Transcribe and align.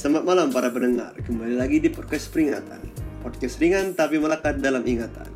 Selamat 0.00 0.24
malam 0.24 0.48
para 0.48 0.72
pendengar, 0.72 1.12
kembali 1.28 1.60
lagi 1.60 1.76
di 1.76 1.92
podcast 1.92 2.32
peringatan. 2.32 2.88
Podcast 3.20 3.60
ringan 3.60 3.92
tapi 3.92 4.16
melekat 4.16 4.56
dalam 4.56 4.80
ingatan. 4.80 5.28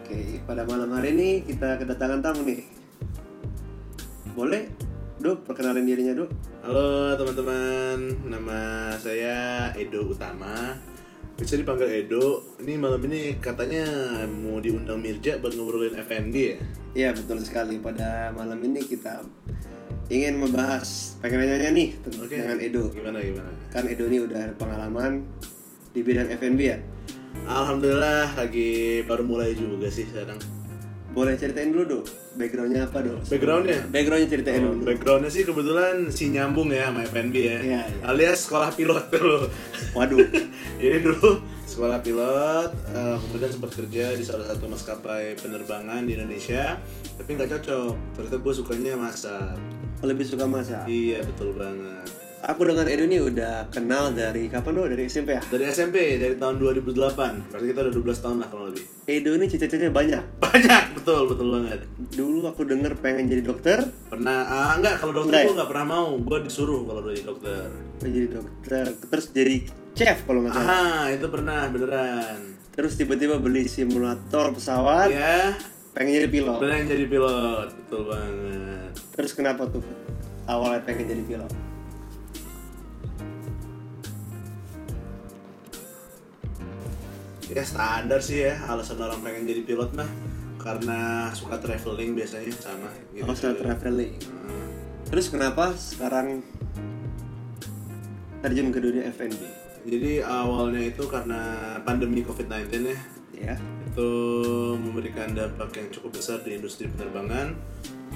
Oke, 0.00 0.40
pada 0.48 0.64
malam 0.64 0.96
hari 0.96 1.12
ini 1.12 1.44
kita 1.44 1.76
kedatangan 1.76 2.24
tamu 2.24 2.48
nih. 2.48 2.64
Boleh? 4.32 4.72
Dok, 5.20 5.44
perkenalin 5.44 5.84
dirinya 5.84 6.16
Dok? 6.16 6.32
Halo 6.64 7.20
teman-teman, 7.20 8.16
nama 8.32 8.60
saya 8.96 9.68
Edo 9.76 10.08
Utama. 10.08 10.80
Bisa 11.36 11.60
dipanggil 11.60 12.00
Edo. 12.00 12.56
Ini 12.64 12.80
malam 12.80 13.04
ini 13.12 13.36
katanya 13.44 13.84
mau 14.24 14.56
diundang 14.56 15.04
Mirja 15.04 15.36
buat 15.36 15.52
ngobrolin 15.52 16.00
FNB 16.00 16.32
ya? 16.32 16.56
Iya 16.96 17.08
betul 17.12 17.44
sekali, 17.44 17.76
pada 17.76 18.32
malam 18.32 18.56
ini 18.64 18.88
kita 18.88 19.20
ingin 20.10 20.42
membahas 20.42 21.14
pengen 21.22 21.46
nanya 21.46 21.70
nih 21.70 21.94
tentang 22.02 22.26
Oke. 22.26 22.34
dengan 22.34 22.58
Edo 22.58 22.90
Gimana 22.90 23.22
gimana? 23.22 23.50
Kan 23.70 23.86
Edo 23.86 24.04
ini 24.10 24.18
udah 24.26 24.58
pengalaman 24.58 25.22
di 25.94 26.00
bidang 26.02 26.28
F&B 26.34 26.60
ya 26.60 26.78
Alhamdulillah 27.46 28.34
lagi 28.34 29.06
baru 29.06 29.22
mulai 29.22 29.54
juga 29.54 29.86
sih 29.86 30.04
sekarang 30.10 30.59
Boleh 31.10 31.34
ceritain 31.34 31.74
dulu 31.74 31.82
Dok, 31.98 32.04
backgroundnya 32.34 32.86
apa 32.86 33.02
Dok? 33.02 33.18
Backgroundnya? 33.26 33.82
Backgroundnya 33.90 34.28
ceritain 34.30 34.62
Oh, 34.62 34.72
dulu 34.72 34.82
backgroundnya 34.86 35.26
sih 35.26 35.42
kebetulan 35.42 36.06
si 36.08 36.30
nyambung 36.30 36.70
ya 36.70 36.86
sama 36.86 37.02
FNB 37.02 37.34
ya 37.34 37.58
Iya, 37.58 37.82
iya. 37.82 38.02
Alias 38.06 38.46
sekolah 38.46 38.70
pilot 38.70 39.10
dulu 39.10 39.50
Waduh, 39.92 40.22
Jadi 40.82 40.98
dulu 41.02 41.42
sekolah 41.66 42.02
pilot, 42.02 42.70
eh, 42.90 43.14
kemudian 43.16 43.46
sempat 43.48 43.70
kerja 43.70 44.10
di 44.12 44.24
salah 44.26 44.42
satu 44.42 44.66
maskapai 44.66 45.38
penerbangan 45.38 46.02
di 46.02 46.18
Indonesia, 46.18 46.74
tapi 47.14 47.38
nggak 47.38 47.46
cocok. 47.46 47.94
Ternyata 48.18 48.36
gue 48.36 48.52
sukanya 48.52 48.98
masak. 48.98 49.54
lebih 50.02 50.26
suka 50.26 50.50
masak 50.50 50.82
Iya 50.86 51.22
betul 51.22 51.54
banget. 51.54 52.10
Aku 52.40 52.64
dengan 52.64 52.88
Edo 52.88 53.04
ini 53.04 53.20
udah 53.20 53.68
kenal 53.68 54.16
dari 54.16 54.48
kapan 54.48 54.72
dong? 54.72 54.88
Dari 54.88 55.04
SMP 55.06 55.36
ya? 55.36 55.42
Dari 55.44 55.64
SMP 55.68 56.16
dari 56.16 56.34
tahun 56.34 56.56
2008, 56.56 57.52
berarti 57.52 57.66
kita 57.68 57.80
udah 57.84 57.92
12 57.92 58.24
tahun 58.24 58.36
lah 58.40 58.48
kurang 58.48 58.66
lebih. 58.72 58.84
Edo 59.04 59.30
ini 59.36 59.44
cita-citanya 59.44 59.92
banyak. 59.92 60.24
Banyak 60.40 60.84
betul 60.96 61.28
betul 61.28 61.46
banget. 61.52 61.84
Dulu 62.10 62.48
aku 62.48 62.64
denger 62.64 62.96
pengen 62.96 63.28
jadi 63.28 63.44
dokter, 63.44 63.84
Pernah 64.08 64.38
ah, 64.42 64.72
enggak 64.72 64.98
kalau 64.98 65.12
dokter 65.14 65.30
Enggak 65.30 65.42
ya? 65.42 65.46
gue 65.46 65.56
nggak 65.60 65.70
pernah 65.70 65.86
mau, 65.86 66.08
gue 66.16 66.38
disuruh 66.42 66.80
kalau 66.82 67.00
jadi 67.04 67.22
dokter. 67.22 67.60
pengen 68.00 68.12
jadi 68.16 68.28
dokter, 68.32 68.84
terus 69.04 69.24
jadi 69.30 69.54
chef 69.92 70.18
kalau 70.24 70.40
nggak 70.40 70.54
salah. 70.54 70.68
Ah 70.72 71.04
itu 71.06 71.26
pernah 71.28 71.68
beneran. 71.68 72.40
Terus 72.72 72.92
tiba-tiba 72.96 73.36
beli 73.36 73.68
simulator 73.68 74.48
pesawat, 74.50 75.12
Ya, 75.12 75.60
pengen 75.92 76.16
jadi 76.16 76.28
pilot. 76.32 76.56
beneran 76.56 76.88
jadi 76.88 77.04
pilot, 77.04 77.68
betul 77.76 78.02
banget. 78.08 78.90
Terus 79.12 79.32
kenapa 79.36 79.68
tuh 79.68 79.84
awalnya 80.46 80.80
pengen 80.82 81.04
jadi 81.06 81.22
pilot? 81.22 81.52
Ya 87.50 87.64
standar 87.66 88.22
sih 88.22 88.46
ya 88.46 88.54
alasan 88.70 89.02
orang 89.02 89.18
pengen 89.26 89.42
jadi 89.46 89.62
pilot 89.66 89.90
mah 89.98 90.06
karena 90.60 91.26
suka 91.34 91.56
traveling 91.58 92.14
biasanya 92.14 92.52
sama 92.54 92.90
gitu. 93.10 93.26
Oh, 93.26 93.34
suka 93.34 93.58
traveling. 93.58 94.14
Hmm. 94.22 94.68
Terus 95.10 95.26
kenapa 95.32 95.74
sekarang 95.74 96.44
terjun 98.40 98.70
ke 98.70 98.78
dunia 98.78 99.08
F&B? 99.10 99.40
Jadi 99.80 100.20
awalnya 100.20 100.92
itu 100.92 101.08
karena 101.08 101.40
pandemi 101.82 102.20
COVID-19 102.20 102.92
ya 102.92 102.98
Ya. 103.40 103.56
itu 103.88 104.10
memberikan 104.76 105.32
dampak 105.32 105.72
yang 105.80 105.88
cukup 105.88 106.20
besar 106.20 106.44
di 106.44 106.60
industri 106.60 106.92
penerbangan. 106.92 107.56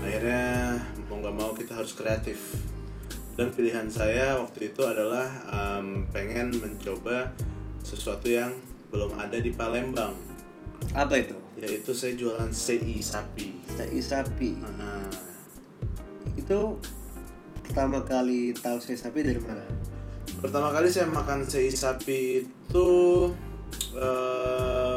Akhirnya 0.05 0.77
mau 1.09 1.17
nggak 1.25 1.35
mau 1.35 1.51
kita 1.57 1.81
harus 1.81 1.97
kreatif. 1.97 2.37
Dan 3.35 3.51
pilihan 3.51 3.89
saya 3.89 4.37
waktu 4.37 4.71
itu 4.71 4.85
adalah 4.85 5.27
em, 5.49 6.05
pengen 6.13 6.53
mencoba 6.61 7.33
sesuatu 7.81 8.29
yang 8.29 8.53
belum 8.95 9.11
ada 9.19 9.35
di 9.43 9.51
Palembang, 9.51 10.15
Apa 10.95 11.19
itu? 11.19 11.35
yaitu 11.59 11.91
saya 11.91 12.15
jualan 12.15 12.51
CI 12.51 13.03
sapi. 13.03 13.59
Sai 13.75 13.99
sapi. 13.99 14.55
Nah, 14.79 15.07
Itu 16.35 16.79
pertama 17.63 18.03
kali 18.03 18.55
tahu 18.55 18.79
saya 18.79 18.95
sapi 18.95 19.27
dari 19.27 19.43
mana? 19.43 19.67
pertama 20.35 20.69
kali 20.71 20.93
saya 20.93 21.09
makan 21.09 21.47
sei 21.49 21.73
sapi 21.73 22.45
itu 22.45 22.89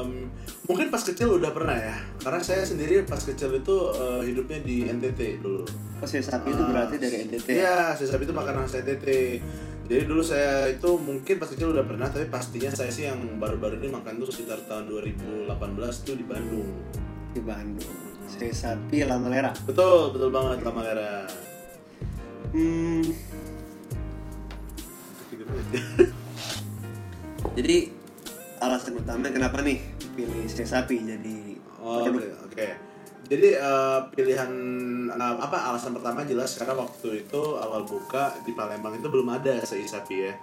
em, 0.08 0.32
mungkin 0.64 0.88
pas 0.88 1.04
kecil 1.04 1.36
udah 1.36 1.52
pernah 1.52 1.76
ya. 1.76 2.00
Karena 2.24 2.40
saya 2.40 2.64
sendiri 2.64 3.04
pas 3.04 3.20
kecil 3.20 3.60
itu 3.60 3.76
eh, 4.00 4.22
hidupnya 4.32 4.64
di 4.64 4.88
NTT 4.88 5.44
dulu. 5.44 5.68
Oh, 6.00 6.08
saya 6.08 6.24
sapi 6.24 6.56
itu 6.56 6.64
berarti 6.64 6.96
dari 6.96 7.28
NTT. 7.28 7.48
Iya, 7.52 7.92
sei 8.00 8.08
sapi 8.08 8.24
itu 8.24 8.32
makanan 8.32 8.66
saya 8.72 8.88
NTT 8.88 9.08
jadi 9.88 10.04
dulu 10.04 10.20
saya 10.20 10.68
itu 10.68 11.00
mungkin 11.00 11.40
pas 11.40 11.48
kecil 11.48 11.72
udah 11.72 11.88
pernah 11.88 12.12
tapi 12.12 12.28
pastinya 12.28 12.68
saya 12.68 12.92
sih 12.92 13.08
yang 13.08 13.24
baru-baru 13.40 13.80
ini 13.80 13.88
makan 13.96 14.20
tuh 14.20 14.28
sekitar 14.28 14.60
tahun 14.68 14.92
2018 14.92 15.48
tuh 16.04 16.16
di 16.20 16.28
Bandung. 16.28 16.68
Di 17.32 17.40
Bandung. 17.40 17.96
Saya 18.28 18.52
sapi 18.52 19.08
lama 19.08 19.32
lera. 19.32 19.56
betul 19.64 20.12
betul 20.12 20.28
banget 20.28 20.60
lama 20.68 20.84
Lera 20.84 21.24
Hmm, 22.48 23.04
jadi 27.60 27.92
alasan 28.64 29.04
utama 29.04 29.28
kenapa 29.28 29.60
nih 29.60 29.84
pilih 30.18 30.50
saya 30.50 30.82
sapi 30.82 31.06
jadi 31.06 31.58
Oh, 31.78 32.02
Oke, 32.04 32.26
oke. 32.44 32.68
Jadi 33.28 33.50
eh, 33.54 34.00
pilihan 34.12 34.52
eh, 35.14 35.36
apa 35.38 35.72
alasan 35.72 35.94
pertama 35.94 36.26
jelas 36.26 36.58
karena 36.58 36.74
waktu 36.74 37.28
itu 37.28 37.42
awal 37.56 37.86
buka 37.86 38.34
di 38.42 38.52
Palembang 38.58 38.98
itu 38.98 39.08
belum 39.08 39.30
ada 39.30 39.62
sei 39.62 39.86
sapi 39.86 40.16
ya. 40.26 40.34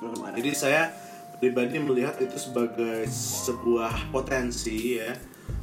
belum 0.00 0.24
ada. 0.24 0.34
Jadi 0.40 0.50
saya 0.56 0.88
pribadi 1.36 1.76
melihat 1.76 2.16
itu 2.16 2.40
sebagai 2.40 3.04
sebuah 3.12 4.08
potensi 4.08 4.96
ya. 4.96 5.12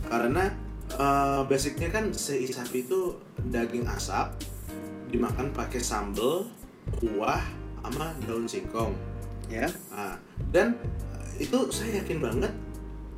Karena 0.05 0.47
eh, 0.93 1.41
basicnya 1.49 1.89
kan 1.89 2.13
sei 2.13 2.45
sapi 2.45 2.85
itu 2.85 3.17
daging 3.41 3.89
asap 3.89 4.37
dimakan 5.09 5.55
pakai 5.55 5.79
sambal, 5.81 6.45
kuah, 6.99 7.41
sama 7.81 8.11
daun 8.27 8.45
singkong. 8.45 8.93
Ya. 9.47 9.71
Nah, 9.89 10.19
dan 10.51 10.75
itu 11.39 11.71
saya 11.71 12.03
yakin 12.03 12.19
banget 12.19 12.51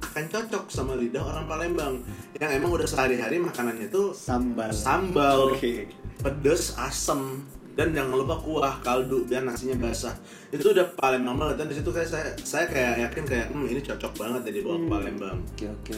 akan 0.10 0.26
cocok 0.26 0.66
sama 0.68 0.98
lidah 0.98 1.22
orang 1.22 1.46
Palembang 1.46 2.02
yang 2.36 2.50
emang 2.50 2.74
udah 2.74 2.88
sehari-hari 2.90 3.38
makanannya 3.38 3.88
itu 3.94 4.10
Sambal. 4.12 4.74
sambal, 4.74 5.54
Oke. 5.54 5.86
pedes, 6.20 6.74
asem, 6.82 7.46
dan 7.78 7.96
jangan 7.96 8.20
lupa 8.20 8.36
kuah, 8.42 8.76
kaldu, 8.84 9.24
dan 9.30 9.48
nasinya 9.48 9.78
basah. 9.80 10.12
Itu 10.50 10.74
udah 10.74 10.92
Palembang 10.98 11.38
banget 11.40 11.64
dan 11.64 11.66
di 11.72 11.76
situ 11.78 11.90
kayak 11.94 12.10
saya 12.10 12.28
saya 12.42 12.66
kayak 12.68 13.08
yakin 13.08 13.24
kayak 13.24 13.46
hmm 13.54 13.70
ini 13.70 13.80
cocok 13.80 14.14
banget 14.18 14.42
ya 14.50 14.52
dibawa 14.60 14.76
ke 14.76 14.88
Palembang. 14.90 15.38
Oke 15.56 15.66
oke. 15.70 15.96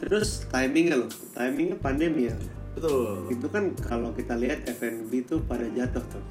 Terus 0.00 0.48
timingnya 0.48 0.96
loh, 1.04 1.10
timingnya 1.36 1.76
pandemi 1.76 2.30
ya. 2.30 2.36
Betul. 2.72 3.28
Itu 3.28 3.46
kan 3.52 3.74
kalau 3.84 4.14
kita 4.16 4.38
lihat 4.40 4.64
F&B 4.64 5.12
itu 5.12 5.42
pada 5.44 5.66
jatuh 5.76 6.00
tuh. 6.08 6.24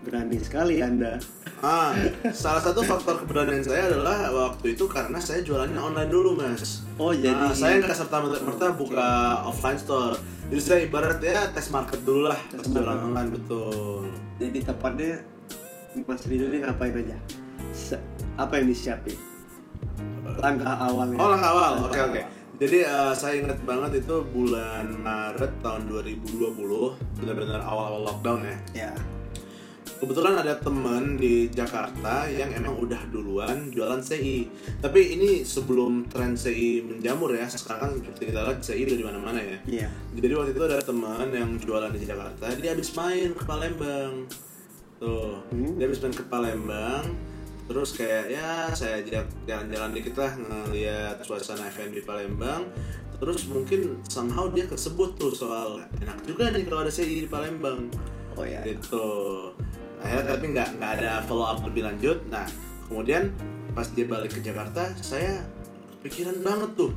Berani 0.00 0.36
sekali 0.40 0.80
anda. 0.80 1.20
Ah, 1.60 1.92
salah 2.32 2.58
satu 2.58 2.80
faktor 2.80 3.20
keberanian 3.20 3.60
saya 3.60 3.92
adalah 3.92 4.32
waktu 4.32 4.72
itu 4.72 4.88
karena 4.88 5.20
saya 5.20 5.44
jualannya 5.44 5.76
online 5.76 6.08
dulu, 6.08 6.40
Mas. 6.40 6.82
Oh 6.96 7.12
jadi 7.12 7.36
Nah, 7.36 7.52
saya 7.52 7.78
nggak 7.78 7.92
serta 7.92 8.16
merta 8.24 8.72
buka 8.72 9.08
offline 9.44 9.76
store. 9.76 10.16
Jadi 10.48 10.60
saya 10.60 10.78
ibarat 10.82 11.20
ya 11.20 11.46
tes 11.52 11.70
market 11.70 12.02
dulu 12.02 12.26
lah 12.26 12.40
Tes 12.50 12.66
jualan 12.66 13.06
online 13.06 13.30
betul. 13.30 14.02
jadi 14.34 14.66
tepatnya 14.66 15.22
Mas 16.02 16.26
Rido 16.26 16.48
ini 16.48 16.58
ngapain 16.58 16.90
aja? 16.90 17.14
Se- 17.70 18.02
apa 18.34 18.58
yang 18.58 18.66
disiapin? 18.66 19.14
Langkah 20.40 20.74
awalnya. 20.80 21.18
Oh 21.18 21.28
langkah 21.28 21.50
awal, 21.52 21.72
oke 21.84 21.92
oke. 21.92 22.18
awal. 22.18 22.38
Jadi 22.60 22.78
eh, 22.84 23.12
saya 23.14 23.40
ingat 23.40 23.56
banget 23.64 24.04
itu 24.04 24.16
bulan 24.32 24.84
Maret 25.00 25.52
tahun 25.60 25.88
2020, 25.88 26.60
benar-benar 27.16 27.60
awal-awal 27.62 28.04
lockdown 28.04 28.40
ya. 28.44 28.56
Ya. 28.88 28.92
Kebetulan 30.00 30.32
ada 30.40 30.56
temen 30.56 31.20
di 31.20 31.52
Jakarta 31.52 32.24
yang 32.24 32.48
emang 32.56 32.72
udah 32.80 33.04
duluan 33.12 33.68
jualan 33.68 34.00
CI. 34.00 34.48
Tapi 34.80 35.20
ini 35.20 35.44
sebelum 35.44 36.08
tren 36.08 36.32
CI 36.32 36.80
menjamur 36.88 37.36
ya. 37.36 37.44
Sekarang 37.44 38.00
seperti 38.00 38.32
kita 38.32 38.40
lihat 38.48 38.64
CI 38.64 38.88
udah 38.88 38.96
di 38.96 39.04
mana-mana 39.04 39.40
ya. 39.44 39.58
Iya. 39.68 39.88
Jadi 40.16 40.32
waktu 40.32 40.50
itu 40.56 40.62
ada 40.64 40.80
teman 40.80 41.28
yang 41.28 41.60
jualan 41.60 41.92
di 41.92 42.00
Jakarta, 42.08 42.48
dia 42.56 42.72
habis 42.72 42.88
main 42.96 43.36
ke 43.36 43.44
Palembang. 43.44 44.24
Tuh, 44.96 45.44
Hmm. 45.52 45.76
dia 45.76 45.84
habis 45.84 46.00
main 46.00 46.16
ke 46.16 46.24
Palembang. 46.24 47.04
Terus 47.68 47.92
kayak 47.92 48.24
ya 48.32 48.72
saya 48.72 49.04
ajak 49.04 49.28
jalan-jalan 49.44 49.92
dikit 49.94 50.16
lah 50.16 50.32
ngeliat 50.32 51.20
suasana 51.22 51.68
FM 51.68 51.92
di 51.92 52.00
Palembang. 52.00 52.66
Terus 53.20 53.44
mungkin 53.52 54.00
somehow 54.08 54.48
dia 54.48 54.64
kesebut 54.64 55.20
tuh 55.20 55.36
soal 55.36 55.84
enak 56.00 56.24
juga 56.24 56.48
nih 56.56 56.64
kalau 56.64 56.88
ada 56.88 56.90
CI 56.90 57.28
di 57.28 57.28
Palembang. 57.28 57.92
Oh 58.32 58.48
ya. 58.48 58.64
Gitu. 58.64 59.06
Akhirnya 60.00 60.24
tapi 60.32 60.44
nggak 60.56 60.68
nggak 60.80 60.92
ada 61.00 61.10
follow 61.28 61.46
up 61.46 61.60
lebih 61.64 61.86
lanjut. 61.86 62.18
Nah 62.32 62.46
kemudian 62.88 63.30
pas 63.76 63.86
dia 63.92 64.06
balik 64.08 64.34
ke 64.34 64.40
Jakarta, 64.42 64.90
saya 64.98 65.44
kepikiran 66.00 66.40
banget 66.40 66.70
tuh. 66.74 66.92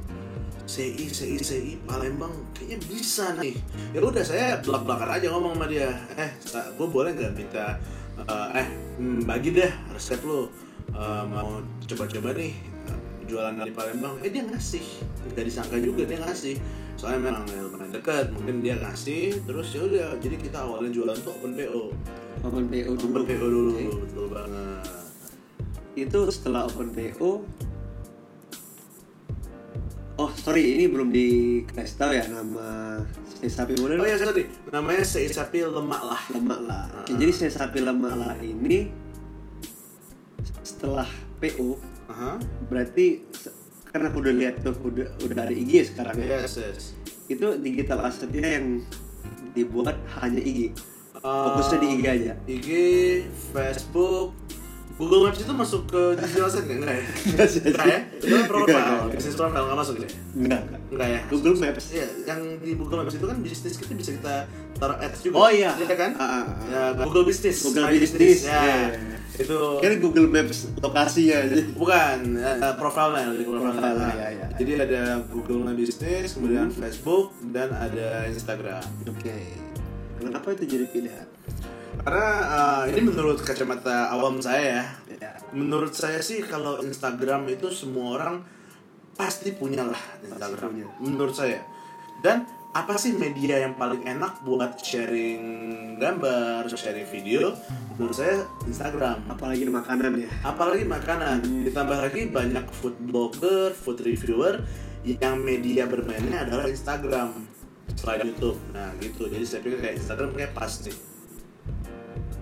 CI 0.63 1.11
CI 1.11 1.38
CI 1.44 1.73
Palembang 1.83 2.31
kayaknya 2.55 2.79
bisa 2.88 3.35
nih. 3.35 3.55
Ya 3.91 4.00
udah 4.00 4.23
saya 4.23 4.63
belak 4.63 4.88
belakan 4.88 5.09
aja 5.19 5.27
ngomong 5.35 5.59
sama 5.59 5.67
dia. 5.67 5.91
Eh 6.15 6.31
gue 6.50 6.88
boleh 6.88 7.11
nggak 7.11 7.35
minta 7.35 7.75
eh, 8.23 8.63
eh 8.63 8.67
hmm, 8.95 9.27
bagi 9.27 9.51
deh 9.51 9.71
resep 9.91 10.23
lu 10.23 10.47
Eh, 10.94 11.23
mau 11.25 11.57
coba-coba 11.89 12.38
nih 12.38 12.53
eh, 12.85 12.99
jualan 13.25 13.56
dari 13.57 13.71
Palembang. 13.73 14.19
Eh 14.21 14.29
dia 14.29 14.45
ngasih. 14.45 14.85
Nggak 15.33 15.45
disangka 15.49 15.77
juga 15.81 16.06
dia 16.06 16.19
ngasih. 16.21 16.56
Soalnya 16.99 17.33
memang 17.33 17.45
lumayan 17.49 17.89
dekat. 17.89 18.29
Mungkin 18.29 18.61
dia 18.61 18.77
ngasih 18.77 19.41
terus 19.47 19.73
ya 19.73 19.81
udah 19.88 20.07
jadi 20.21 20.38
kita 20.38 20.57
awalnya 20.61 20.94
jualan 20.94 21.17
tuh 21.23 21.33
open 21.33 21.57
PO 21.57 21.83
open 22.44 22.68
PO 22.68 22.92
dulu. 22.94 23.16
Open 23.16 23.24
PO 23.25 23.45
dulu 23.48 23.69
Oke. 23.72 23.84
betul 24.04 24.25
banget. 24.28 24.86
Itu 25.95 26.19
setelah 26.30 26.68
open 26.68 26.92
PO 26.92 27.31
oh 30.13 30.30
sorry 30.38 30.78
ini 30.78 30.86
belum 30.86 31.10
dikasih 31.10 31.95
tahu 31.98 32.12
ya 32.13 32.22
nama 32.30 33.01
si 33.25 33.50
sapi 33.50 33.74
oh 33.74 33.90
model 33.90 34.06
ya 34.06 34.13
sorry 34.13 34.45
namanya 34.69 35.01
Seisapi 35.01 35.66
Lemak 35.66 36.01
lah. 36.06 36.22
Lemak 36.30 36.60
lah. 36.62 36.86
Oke, 37.01 37.18
jadi 37.18 37.31
si 37.34 37.50
sapi 37.50 37.81
lemak 37.81 38.13
lah 38.13 38.38
ini 38.38 38.94
setelah 40.62 41.10
PO 41.42 41.75
Aha. 42.13 42.38
berarti 42.69 43.25
se- 43.34 43.56
karena 43.90 44.10
aku 44.10 44.22
udah 44.22 44.34
lihat 44.34 44.56
tuh 44.62 44.74
udah 44.86 45.07
udah 45.22 45.36
ada 45.50 45.54
IG 45.54 45.94
sekarang 45.94 46.13
ya. 46.22 46.45
Yes 46.45 46.62
yes. 46.62 46.94
Itu 47.25 47.57
digital 47.57 48.06
assetnya 48.06 48.62
yang 48.62 48.86
dibuat 49.54 49.98
hanya 50.22 50.42
IG 50.42 50.78
fokusnya 51.23 51.77
di 51.79 51.87
IG 51.89 52.03
aja 52.05 52.33
IG, 52.45 52.67
Facebook, 53.49 54.35
Google 54.93 55.25
Maps 55.25 55.39
itu 55.39 55.49
masuk 55.49 55.81
ke 55.87 56.01
digital 56.15 56.45
asset 56.45 56.63
nggak? 56.63 56.77
Enggak 56.77 56.93
ya? 56.93 57.05
Nggak. 57.25 57.47
Enggak 57.65 57.87
ya? 57.87 57.99
Itu 58.13 58.23
kan 58.23 58.29
Nggak, 58.29 58.45
profile, 58.45 58.83
nggak. 58.85 59.15
bisnis 59.15 59.33
profile 59.33 59.63
nggak 59.63 59.79
masuk 59.79 59.95
ya? 59.97 60.09
Enggak 60.35 61.07
ya? 61.09 61.19
Google 61.25 61.55
Maps 61.57 61.85
Iya, 61.89 62.07
yang 62.23 62.39
di 62.59 62.71
Google 62.75 62.97
Maps 63.01 63.13
itu 63.15 63.25
kan 63.25 63.37
bisnis 63.39 63.73
kita 63.73 63.93
bisa 63.95 64.11
kita 64.13 64.35
taruh 64.75 64.97
ads 64.99 65.19
juga. 65.19 65.35
Oh, 65.35 65.49
iya. 65.49 65.71
Iya 65.73 65.95
kan? 65.97 66.11
Ah, 66.13 66.23
ah, 66.23 66.43
ah. 66.43 66.45
Ya, 66.67 66.81
Google 66.99 67.25
Business. 67.25 67.57
Google 67.63 67.87
Business, 67.89 68.39
Ya. 68.43 68.59
iya. 68.59 68.79
Itu 69.33 69.57
kan 69.81 69.91
Google 69.97 70.27
Maps 70.29 70.57
lokasinya 70.77 71.35
aja 71.41 71.55
bukan 71.73 72.17
uh, 72.37 72.75
profilnya 72.77 73.33
di 73.33 73.41
profile. 73.41 73.73
Profile, 73.73 73.97
Nah, 73.97 74.13
iya, 74.13 74.27
iya. 74.29 74.45
Jadi 74.53 74.71
ada 74.77 75.01
Google 75.25 75.59
My 75.63 75.73
Business, 75.73 76.37
kemudian 76.37 76.69
Facebook 76.69 77.33
dan 77.49 77.73
ada 77.73 78.29
Instagram. 78.29 78.85
oke 79.09 79.72
kenapa 80.23 80.47
itu 80.55 80.63
jadi 80.65 80.85
pilihan 80.87 81.27
Karena 82.03 82.29
uh, 82.51 82.83
ini 82.89 82.99
menurut 82.99 83.39
kacamata 83.39 84.11
awam 84.11 84.41
saya 84.41 84.63
ya, 84.81 84.83
ya 85.21 85.31
Menurut 85.53 85.93
saya 85.93 86.19
sih 86.19 86.41
kalau 86.41 86.81
Instagram 86.81 87.45
itu 87.47 87.69
semua 87.69 88.17
orang 88.17 88.35
pasti 89.13 89.53
punya 89.53 89.85
lah 89.85 90.01
Instagram. 90.25 90.69
punya. 90.73 90.87
Menurut 90.97 91.35
saya. 91.37 91.61
Dan 92.25 92.49
apa 92.73 92.97
sih 92.97 93.13
media 93.13 93.61
yang 93.61 93.77
paling 93.77 94.01
enak 94.01 94.41
buat 94.41 94.81
sharing 94.81 95.41
gambar, 96.01 96.65
sharing 96.73 97.05
video? 97.05 97.53
Menurut 97.93 98.17
saya 98.17 98.41
Instagram. 98.65 99.29
apalagi 99.29 99.69
makanan 99.69 100.17
ya 100.17 100.29
Apalagi 100.41 100.83
makanan. 100.89 101.45
Ditambah 101.69 101.97
lagi 102.01 102.33
banyak 102.33 102.65
food 102.73 102.97
blogger, 103.05 103.69
food 103.77 104.01
reviewer 104.01 104.65
yang 105.05 105.37
media 105.37 105.85
bermainnya 105.85 106.47
adalah 106.49 106.65
Instagram 106.65 107.62
selain 107.95 108.25
YouTube. 108.25 108.57
Nah 108.72 108.90
gitu. 108.98 109.25
Jadi 109.25 109.44
saya 109.44 109.60
pikir 109.62 109.78
kayak 109.80 109.95
Instagram 109.98 110.30
kayak 110.34 110.51
pas 110.51 110.74
nih. 110.81 110.98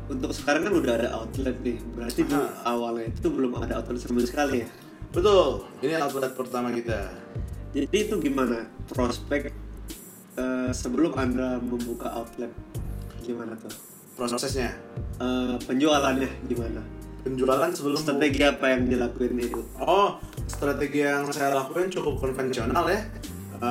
untuk 0.07 0.35
sekarang 0.35 0.67
kan 0.67 0.73
udah 0.75 0.93
ada 0.99 1.09
outlet 1.15 1.55
nih 1.63 1.79
berarti 1.95 2.27
Ah. 2.27 2.51
awalnya 2.67 3.07
itu 3.07 3.31
belum 3.31 3.55
ada 3.57 3.79
outlet 3.79 3.95
sama 3.95 4.19
sekali 4.19 4.59
ya 4.59 4.69
Betul. 5.07 5.63
Ini 5.79 6.03
outlet 6.03 6.35
pertama 6.35 6.67
kita. 6.67 7.07
jadi 7.71 7.87
itu 7.87 8.19
gimana 8.19 8.67
prospek 8.91 9.55
eh, 10.35 10.69
sebelum 10.71 11.15
anda 11.15 11.63
membuka 11.63 12.11
outlet 12.11 12.51
gimana 13.23 13.55
tuh 13.55 13.71
Prosesnya. 14.11 14.75
Eh, 15.15 15.55
penjualannya 15.63 16.27
gimana 16.43 16.83
penjualan 17.23 17.71
sebelum 17.71 17.95
strategi 17.95 18.43
apa 18.43 18.67
yang 18.67 18.91
dilakuin 18.91 19.39
itu 19.39 19.63
oh 19.79 20.19
strategi 20.43 21.07
yang 21.07 21.23
saya 21.31 21.55
lakukan 21.55 21.87
cukup 21.87 22.19
konvensional 22.19 22.83
ya 22.83 22.99
Ehm, 23.61 23.69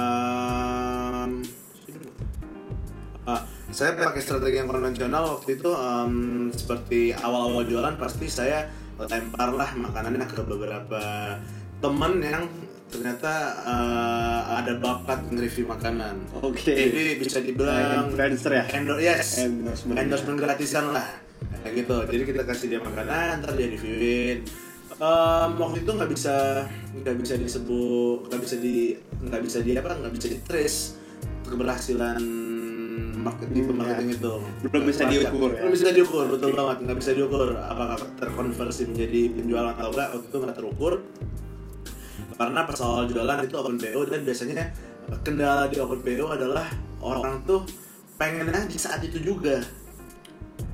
ah, 3.26 3.40
saya 3.72 3.96
pakai 3.96 4.20
strategi 4.22 4.61
yang 4.62 4.69
konvensional 4.70 5.38
waktu 5.38 5.61
itu 5.61 5.70
em, 5.72 6.14
seperti 6.55 7.12
awal-awal 7.12 7.64
jualan 7.67 7.94
pasti 8.00 8.26
saya 8.31 8.69
lempar 9.00 9.56
lah 9.56 9.72
makanannya 9.76 10.28
ke 10.28 10.44
beberapa 10.44 11.00
teman 11.81 12.20
yang 12.20 12.44
ternyata 12.90 13.32
eh, 13.64 14.40
ada 14.61 14.72
bakat 14.76 15.31
nge-review 15.31 15.70
makanan 15.70 16.20
oke 16.43 16.58
jadi 16.61 17.17
bisa 17.17 17.38
dibilang 17.40 18.12
influencer 18.12 18.52
ya 18.52 18.64
Endor 18.75 18.99
yes. 18.99 19.40
Endorsement. 19.40 19.96
Endorsement 19.96 20.38
gratisan 20.38 20.90
lah. 20.93 21.06
Kayak 21.61 21.84
gitu. 21.84 21.96
Jadi 22.08 22.22
kita 22.25 22.43
kasih 22.44 22.67
dia 22.72 22.81
makanan, 22.81 23.40
ntar 23.44 23.52
dia 23.56 23.69
reviewin. 23.72 24.44
Em, 25.00 25.50
waktu 25.56 25.81
itu 25.81 25.90
nggak 25.96 26.11
bisa 26.12 26.69
nggak 26.93 27.17
bisa 27.25 27.34
disebut 27.40 28.28
nggak 28.28 28.40
bisa 28.44 28.56
di 28.61 28.93
nggak 29.25 29.43
bisa 29.49 29.58
di 29.64 29.72
apa 29.72 29.96
nggak 29.96 30.12
bisa 30.12 30.26
di 30.28 30.38
trace 30.44 31.00
keberhasilan 31.49 32.20
marketing 33.20 33.62
Hmm, 33.64 33.76
marketing 33.76 34.08
ya. 34.08 34.17
itu. 34.17 34.34
Belum 34.64 34.84
bisa 34.84 35.00
Nggak 35.00 35.12
diukur, 35.14 35.49
ya? 35.50 35.58
belum 35.61 35.72
bisa 35.72 35.88
diukur 35.93 36.25
betul 36.26 36.50
banget. 36.52 36.76
Nggak 36.81 36.99
bisa 36.99 37.11
diukur. 37.12 37.49
Apakah 37.56 37.96
terkonversi 38.17 38.82
menjadi 38.88 39.20
penjualan 39.32 39.72
atau 39.72 39.88
enggak 39.90 40.08
waktu 40.11 40.26
itu 40.26 40.37
nggak 40.38 40.56
terukur. 40.56 40.93
Karena 42.34 42.61
awal 42.64 43.05
jualan 43.05 43.38
itu 43.44 43.55
open 43.55 43.76
PO 43.76 44.00
dan 44.08 44.20
biasanya 44.25 44.64
kendala 45.20 45.69
di 45.69 45.76
open 45.76 46.00
PO 46.00 46.25
adalah 46.31 46.67
orang 47.00 47.44
tuh 47.44 47.64
pengennya 48.17 48.64
di 48.64 48.76
saat 48.76 49.00
itu 49.00 49.20
juga. 49.20 49.61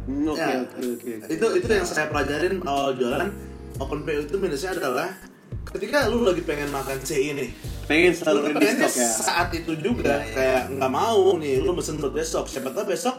Hmm, 0.06 0.31
oke 0.31 0.38
Ya, 0.38 0.62
oke 0.62 0.78
oke. 0.78 1.12
Itu 1.26 1.46
itu 1.58 1.66
yang 1.66 1.87
saya 1.87 2.06
pelajarin 2.06 2.62
awal 2.62 2.94
jualan. 2.94 3.31
Open 3.76 4.06
PO 4.06 4.25
itu 4.25 4.37
minusnya 4.38 4.72
adalah 4.72 5.10
ketika 5.66 6.06
lu 6.06 6.22
lagi 6.22 6.40
pengen 6.40 6.70
makan 6.70 6.96
C 7.02 7.34
ini 7.34 7.50
pengen 7.86 8.12
lu 8.12 8.18
selalu 8.18 8.40
ready 8.50 8.66
stock 8.74 8.94
ya 8.94 9.08
saat 9.08 9.48
itu 9.54 9.72
juga 9.78 10.18
Iya, 10.18 10.26
iya. 10.26 10.34
kayak 10.34 10.62
nggak 10.74 10.92
mau 10.92 11.38
nih 11.38 11.54
lu 11.62 11.70
mesen 11.72 11.96
buat 11.98 12.12
besok. 12.12 12.44
Siapa 12.50 12.74
tahu 12.74 12.90
besok 12.90 13.16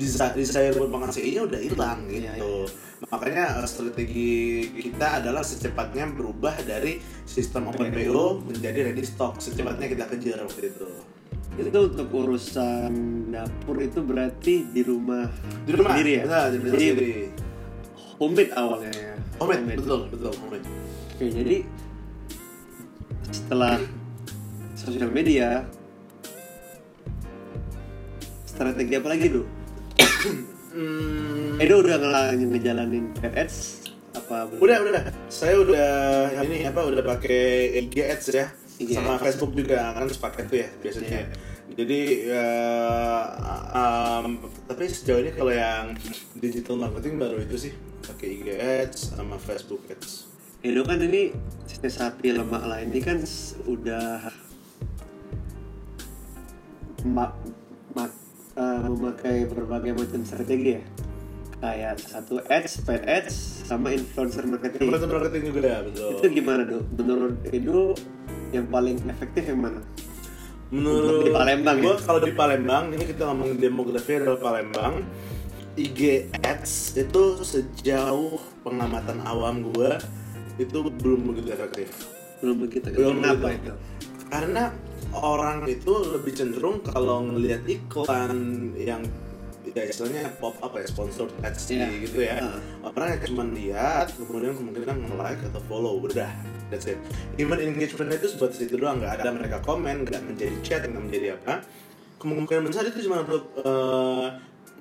desire 0.00 0.72
buat 0.80 0.88
makan 0.88 1.12
CI 1.12 1.36
nya 1.36 1.42
udah 1.44 1.60
hilang 1.60 2.00
Iya, 2.08 2.32
gitu. 2.40 2.64
makanya 3.12 3.60
eh, 3.60 3.68
strategi 3.68 4.32
kita 4.72 5.20
adalah 5.20 5.44
secepatnya 5.44 6.08
berubah 6.10 6.56
dari 6.64 6.96
sistem 7.24 7.68
open 7.68 7.92
PO 7.92 8.44
menjadi 8.48 8.90
ready 8.90 9.04
stock. 9.04 9.36
Secepatnya 9.38 9.86
kita 9.86 10.04
kejar 10.08 10.40
waktu 10.40 10.72
itu. 10.72 10.88
Itu 11.60 11.78
untuk 11.92 12.08
urusan 12.08 12.92
dapur 13.28 13.76
itu 13.78 14.00
berarti 14.00 14.64
di 14.72 14.80
rumah 14.80 15.28
di 15.68 15.72
rumah? 15.76 15.92
sendiri 15.92 16.12
ya? 16.16 16.24
Benar, 16.24 16.44
di 16.48 16.56
rumah 16.56 16.70
jadi 16.72 16.86
sendiri. 16.88 17.12
Homemade 18.16 18.52
awalnya 18.56 18.92
ya? 18.92 19.14
Homemade. 19.36 19.76
betul 19.80 20.00
betul 20.08 20.32
homemade. 20.40 20.66
Oke 21.12 21.26
jadi 21.28 21.56
setelah 23.30 23.76
sosial 24.80 25.12
media. 25.12 25.68
Strategi 28.48 28.92
apa 28.96 29.08
lagi 29.12 29.26
tuh 29.28 29.46
Hmm, 30.70 31.58
Edo 31.58 31.82
udah 31.82 31.98
ngelangin 31.98 32.54
ngejalanin 32.54 33.10
ads 33.26 33.82
apa 34.14 34.46
belum? 34.46 34.62
udah 34.62 34.76
udah 34.86 35.02
saya 35.26 35.58
udah 35.58 35.90
ini 36.46 36.62
apa 36.62 36.86
udah 36.86 37.02
pakai 37.02 37.74
IG 37.74 37.94
Ads 38.06 38.26
ya. 38.30 38.46
IG 38.78 38.94
sama 38.94 39.18
Ads. 39.18 39.22
Facebook 39.26 39.58
juga 39.58 39.90
kan 39.90 40.06
sepaket 40.06 40.46
tuh 40.46 40.58
ya 40.62 40.68
biasanya. 40.78 41.10
Iya. 41.10 41.26
jadi 41.74 42.00
ya, 42.22 42.46
um, 43.74 44.46
tapi 44.70 44.86
sejauh 44.86 45.26
ini 45.26 45.34
kalau 45.34 45.50
yang 45.50 45.94
digital 46.38 46.78
marketing 46.78 47.18
baru 47.18 47.42
itu 47.42 47.70
sih 47.70 47.72
pakai 48.06 48.26
IG 48.30 48.46
Ads 48.54 49.18
sama 49.18 49.34
Facebook 49.34 49.82
Ads. 49.90 50.30
Edo 50.62 50.86
kan 50.86 51.02
ini 51.02 51.34
sapi 51.66 52.30
lemak 52.30 52.62
lah 52.62 52.78
ini 52.78 53.02
kan 53.02 53.18
udah 53.66 54.22
ma- 57.02 57.34
ma- 57.92 58.16
eh, 58.52 58.80
memakai 58.84 59.46
berbagai 59.46 59.92
macam 59.94 60.20
strategi 60.22 60.76
ya 60.76 60.82
kayak 61.60 62.00
satu 62.00 62.40
ads, 62.48 62.80
paid 62.82 63.04
ads, 63.04 63.36
sama 63.68 63.92
influencer 63.92 64.48
marketing. 64.48 64.80
Influencer 64.80 65.12
marketing 65.12 65.42
juga 65.52 65.84
betul 65.84 66.16
Itu 66.16 66.26
gimana 66.32 66.64
dong? 66.64 66.88
Menurut 66.96 67.36
Edo 67.46 67.92
yang 68.50 68.64
paling 68.66 68.96
efektif 69.06 69.44
yang 69.44 69.60
mana? 69.60 69.80
menurut 70.70 71.26
Di 71.26 71.34
Palembang 71.34 71.76
ya? 71.76 71.84
gua 71.84 71.94
kalau 71.98 72.20
di 72.22 72.30
Palembang 72.30 72.94
ini 72.94 73.02
kita 73.02 73.26
ngomongin 73.26 73.58
demografi 73.58 74.12
adalah 74.16 74.38
Palembang 74.38 75.02
IG 75.74 76.00
Ads 76.40 76.94
itu 76.96 77.22
sejauh 77.42 78.38
pengamatan 78.62 79.18
awam 79.20 79.66
gua 79.66 79.98
itu 80.56 80.78
belum 80.96 81.26
begitu 81.26 81.50
efektif 81.50 81.88
Belum 82.38 82.56
begitu. 82.56 82.86
Belum 82.88 83.18
Kenapa 83.18 83.50
begitu. 83.50 83.66
itu? 83.66 83.74
karena 84.30 84.62
orang 85.14 85.66
itu 85.66 85.90
lebih 85.90 86.32
cenderung 86.34 86.80
kalau 86.82 87.26
ngelihat 87.26 87.66
iklan 87.66 88.70
yang 88.76 89.02
ya 89.70 89.86
istilahnya 89.86 90.34
pop 90.42 90.58
up 90.58 90.74
ya 90.74 90.82
sponsored 90.82 91.30
ads 91.46 91.70
Iya. 91.70 91.86
gitu 92.02 92.18
ya. 92.26 92.42
Ah. 92.42 92.58
orang 92.90 93.14
yang 93.14 93.22
cuma 93.30 93.44
lihat 93.54 94.06
kemudian 94.18 94.54
kemungkinan 94.58 94.96
nge-like 95.06 95.42
atau 95.46 95.62
follow 95.70 95.94
udah 96.02 96.30
that's 96.70 96.90
it. 96.90 96.98
Even 97.38 97.58
engagement 97.62 98.10
itu 98.10 98.34
sebatas 98.34 98.58
itu 98.58 98.74
doang 98.74 98.98
nggak 98.98 99.22
ada 99.22 99.30
mereka 99.30 99.62
komen 99.62 100.06
nggak 100.06 100.22
menjadi 100.26 100.56
chat 100.66 100.82
nggak 100.86 101.04
menjadi 101.06 101.26
apa. 101.38 101.62
Kemungkinan 102.18 102.68
besar 102.68 102.84
itu 102.84 103.06
cuma 103.06 103.22
untuk 103.22 103.46
eh, 103.62 104.26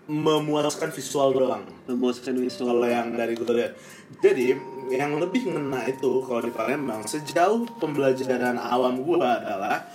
memuaskan 0.10 0.90
visual 0.90 1.38
doang. 1.38 1.64
Memuaskan 1.86 2.34
visual. 2.42 2.74
Kalau 2.74 2.90
yang 2.90 3.14
dari 3.14 3.38
gue 3.38 3.46
lihat. 3.54 3.74
Jadi 4.26 4.58
yang 4.90 5.22
lebih 5.22 5.54
ngena 5.54 5.86
itu 5.86 6.26
kalau 6.26 6.42
di 6.42 6.50
Palembang 6.50 7.06
sejauh 7.06 7.70
pembelajaran 7.78 8.58
awam 8.58 9.06
gue 9.06 9.22
adalah 9.22 9.86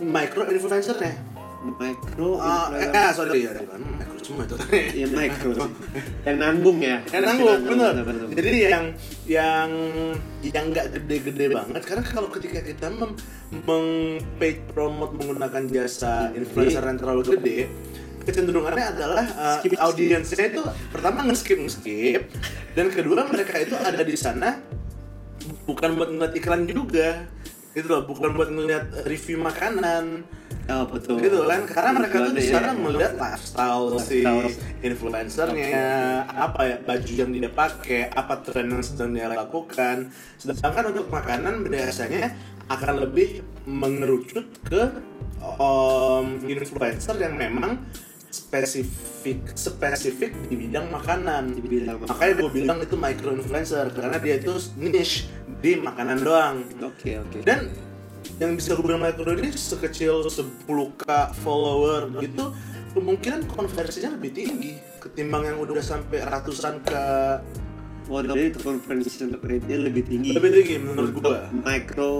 micro 0.00 0.42
influencernya? 0.48 1.14
Micro 1.60 2.40
Ah, 2.40 2.72
eh, 2.72 2.88
influencer. 2.88 2.96
ah, 2.96 3.10
sorry. 3.12 3.40
Ya 3.44 3.52
bukan 3.52 3.80
micro 3.84 4.18
semua 4.24 4.42
itu. 4.48 4.56
Ya 4.96 5.06
micro. 5.12 5.52
Yang 6.26 6.36
nanggung 6.40 6.78
ya. 6.80 6.96
Yang 7.12 7.22
nanggung 7.28 7.60
bener. 7.68 7.92
jadi 8.32 8.50
yang 8.72 8.84
yang 9.28 9.70
yang 10.40 10.64
nggak 10.72 10.86
gede-gede 10.96 11.46
banget 11.52 11.82
karena 11.84 12.04
kalau 12.08 12.28
ketika 12.32 12.64
kita 12.64 12.88
mem, 12.88 13.12
meng 13.68 13.86
paid 14.40 14.64
promote 14.72 15.12
menggunakan 15.14 15.62
jasa 15.68 16.32
influencer 16.32 16.80
yang 16.80 16.98
terlalu 16.98 17.22
gede 17.36 17.58
kecenderungannya 18.20 18.84
adalah 18.84 19.24
uh, 19.32 19.58
skip. 19.64 19.80
audiensnya 19.80 20.44
itu 20.52 20.62
pertama 20.92 21.24
nge-skip 21.24 21.56
nge-skip. 21.56 22.22
Dan 22.76 22.92
kedua 22.92 23.24
mereka 23.26 23.56
itu 23.58 23.74
ada 23.76 24.00
di 24.00 24.16
sana 24.16 24.60
bukan 25.64 25.96
buat 25.96 26.08
ngeliat 26.12 26.34
iklan 26.36 26.68
juga 26.68 27.26
gitu 27.70 27.86
loh 27.86 28.02
bukan 28.02 28.34
buat 28.34 28.50
ngeliat 28.50 29.06
review 29.06 29.38
makanan. 29.38 30.26
Oh 30.70 30.86
betul. 30.86 31.18
Gitu 31.22 31.46
kan? 31.46 31.66
Karena 31.66 31.90
mereka 32.02 32.16
tuh 32.26 32.34
di 32.34 32.44
sana 32.46 32.70
melihat 32.74 33.14
lifestyle 33.18 33.86
si 34.02 34.22
influencernya 34.82 35.88
apa 36.30 36.60
ya 36.66 36.76
baju 36.82 37.12
yang 37.14 37.30
dia 37.30 37.50
pakai 37.50 38.10
apa 38.10 38.34
tren 38.42 38.70
yang 38.70 38.82
sedang 38.82 39.14
dia 39.14 39.30
lakukan. 39.30 40.10
Sedangkan 40.38 40.94
untuk 40.94 41.06
makanan 41.10 41.66
biasanya 41.66 42.34
akan 42.70 42.94
lebih 43.02 43.42
mengerucut 43.66 44.46
ke 44.62 44.82
um, 45.42 46.38
influencer 46.46 47.18
yang 47.18 47.34
memang 47.34 47.82
spesifik 48.30 49.42
spesifik 49.58 50.32
di 50.46 50.54
bidang 50.54 50.86
makanan 50.88 51.54
Di 51.54 51.60
bidang 51.60 51.98
makanan. 51.98 52.10
makanya 52.14 52.34
gue 52.38 52.50
bilang 52.54 52.78
itu 52.78 52.96
micro 52.96 53.30
influencer 53.34 53.86
karena 53.90 54.16
dia 54.22 54.34
itu 54.38 54.54
niche 54.78 55.26
di 55.60 55.76
makanan 55.76 56.18
doang 56.22 56.56
oke 56.78 57.10
oke 57.26 57.38
dan 57.42 57.68
yang 58.38 58.56
bisa 58.56 58.78
gue 58.78 58.84
bilang 58.86 59.02
micro 59.02 59.34
ini 59.34 59.50
sekecil 59.52 60.24
10k 60.24 61.04
follower 61.42 62.08
gitu 62.22 62.54
kemungkinan 62.94 63.46
konversinya 63.50 64.14
lebih 64.14 64.30
tinggi 64.34 64.78
ketimbang 65.02 65.50
yang 65.50 65.58
udah 65.58 65.82
sampai 65.82 66.22
ratusan 66.22 66.80
ke 66.86 67.02
Jadi 68.10 68.42
itu 68.50 68.58
conference 68.58 69.22
rate-nya 69.22 69.78
lebih 69.86 70.02
tinggi. 70.02 70.34
lebih 70.34 70.50
tinggi 70.50 70.76
menurut 70.82 71.12
gue 71.14 71.38
Micro 71.62 72.10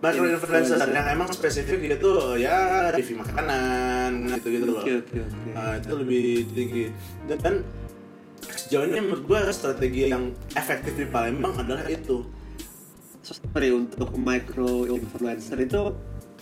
micro 0.00 0.24
influencer 0.24 0.88
yang 0.96 1.06
emang 1.12 1.28
spesifik 1.28 1.78
gitu 1.84 2.40
ya 2.40 2.88
review 2.94 3.20
makanan 3.20 4.32
gitu 4.38 4.46
gitu 4.48 4.64
loh 4.72 4.80
Oke 4.80 4.92
oke 5.04 5.16
oke. 5.28 5.48
Nah, 5.52 5.76
itu 5.76 5.92
lebih 5.92 6.24
tinggi 6.56 6.84
dan, 7.28 7.38
dan 7.44 7.54
sejauh 8.48 8.84
ini 8.88 8.98
menurut 9.04 9.24
gue 9.28 9.40
strategi 9.52 10.08
yang 10.08 10.32
efektif 10.56 10.96
di 10.96 11.06
Palembang 11.06 11.52
adalah 11.60 11.84
itu 11.90 12.24
Sorry 13.20 13.68
untuk 13.70 14.16
micro 14.16 14.88
influencer 14.88 15.60
itu 15.60 15.92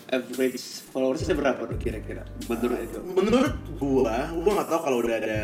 average 0.08 0.88
followersnya 0.88 1.36
berapa 1.36 1.68
tuh 1.68 1.76
kira-kira 1.76 2.24
menurut 2.48 2.80
itu? 2.80 2.98
menurut 3.12 3.54
gua 3.76 4.32
gua 4.32 4.52
nggak 4.56 4.68
tahu 4.72 4.80
kalau 4.80 4.98
udah 5.04 5.16
ada 5.20 5.40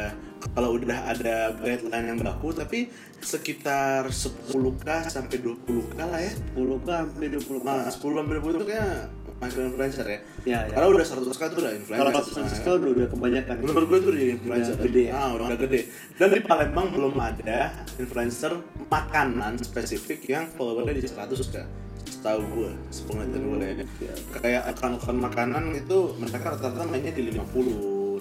kalau 0.55 0.69
udah 0.73 0.99
ada 1.07 1.35
guideline 1.55 2.07
yang 2.09 2.19
baku 2.19 2.51
tapi 2.51 2.87
sekitar 3.19 4.07
10k 4.07 4.87
sampai 5.05 5.37
20k 5.39 5.99
lah 5.99 6.21
ya 6.21 6.33
10 6.55 6.79
k 6.79 6.89
sampai 6.89 7.27
20 7.29 7.59
k. 7.59 7.65
nah 7.65 7.85
10 7.85 7.99
sampai 7.99 8.35
20 8.39 8.55
itu 8.55 8.67
kayak 8.67 8.91
micro 9.35 9.61
influencer 9.67 10.07
ya 10.07 10.21
Ya, 10.45 10.59
ya. 10.63 10.77
kalau 10.77 10.95
udah 10.95 11.03
100k 11.03 11.43
itu 11.43 11.57
udah 11.59 11.73
influencer 11.75 11.99
Kalau 11.99 12.11
Nah, 12.13 12.23
100 12.23 12.79
udah 12.79 12.91
udah 12.95 13.09
kebanyakan. 13.11 13.55
menurut 13.59 13.87
gue 13.87 13.99
itu 13.99 14.09
udah 14.09 14.23
influencer 14.31 14.75
Udah 14.75 14.85
gede 14.85 15.03
ya? 15.03 15.13
ah 15.13 15.29
udah 15.35 15.59
gede 15.59 15.81
dan 16.15 16.29
di 16.31 16.41
Palembang 16.41 16.87
belum 16.89 17.15
ada 17.17 17.59
influencer 17.97 18.53
makanan 18.87 19.53
spesifik 19.59 20.21
yang 20.29 20.47
followernya 20.49 20.95
di 20.95 21.03
100 21.03 21.35
kan 21.51 21.67
setahu 22.05 22.41
gue 22.47 22.71
sepengetahuan 22.89 23.59
gue 23.59 23.85
ya 24.01 24.15
oke. 24.15 24.39
kayak 24.39 24.63
akun-akun 24.71 25.19
makanan 25.19 25.65
itu 25.75 25.99
mereka 26.15 26.47
rata-rata 26.47 26.85
mainnya 26.85 27.11
di 27.11 27.23
50 27.27 27.43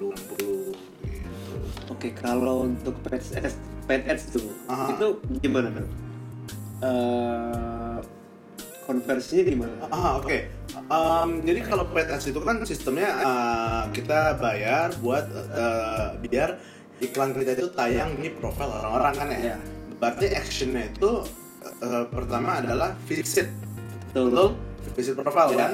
60 0.04 0.43
Oke, 1.94 2.10
kalau 2.12 2.66
untuk 2.66 2.94
pet 3.06 3.22
ads, 3.22 3.54
pet 3.86 4.02
ads 4.04 4.34
tuh, 4.34 4.50
Aha. 4.66 4.92
itu 4.92 5.06
gimana 5.40 5.70
tuh? 5.70 5.88
Eh, 6.82 7.98
konversinya 8.84 9.42
gimana? 9.46 9.74
Ah 9.88 10.20
oke. 10.20 10.38
Em, 10.84 11.30
jadi 11.46 11.60
kalau 11.64 11.88
paid 11.88 12.10
ads 12.10 12.26
itu 12.28 12.40
kan 12.42 12.60
sistemnya 12.66 13.08
eh, 13.22 13.82
kita 13.94 14.36
bayar 14.36 14.92
buat 15.00 15.24
eh, 15.32 16.06
biar 16.20 16.58
iklan 17.00 17.32
kita 17.32 17.56
itu 17.56 17.68
tayang 17.72 18.18
di 18.18 18.28
profil 18.28 18.68
orang-orang 18.68 19.14
kan 19.16 19.28
ya. 19.30 19.38
Iya. 19.38 19.56
Berarti 19.96 20.26
actionnya 20.34 20.90
itu 20.90 21.10
eh, 21.80 22.04
pertama 22.10 22.60
adalah 22.60 22.92
visit, 23.08 23.48
Betul. 24.12 24.58
Visit 24.94 25.14
profile 25.16 25.50
Ya. 25.54 25.58
kan? 25.58 25.72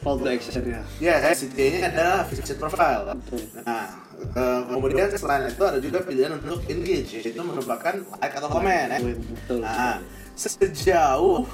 Call 0.00 0.16
to 0.16 0.24
action 0.28 0.64
ya. 0.64 0.80
Ya, 0.96 1.14
CTA-nya 1.32 1.92
adalah 1.92 2.24
visit 2.24 2.56
profile. 2.56 3.12
Betul. 3.12 3.44
Nah, 3.64 4.00
eh, 4.32 4.60
kemudian 4.64 5.12
selain 5.12 5.44
itu 5.44 5.60
ada 5.60 5.78
juga 5.78 5.98
pilihan 6.00 6.40
untuk 6.40 6.64
engage, 6.72 7.20
yaitu 7.20 7.42
merupakan 7.44 7.94
like 8.16 8.34
atau 8.36 8.48
komen 8.48 8.86
ya. 8.88 8.98
Betul. 9.00 9.60
Nah, 9.60 10.00
sejauh 10.32 11.44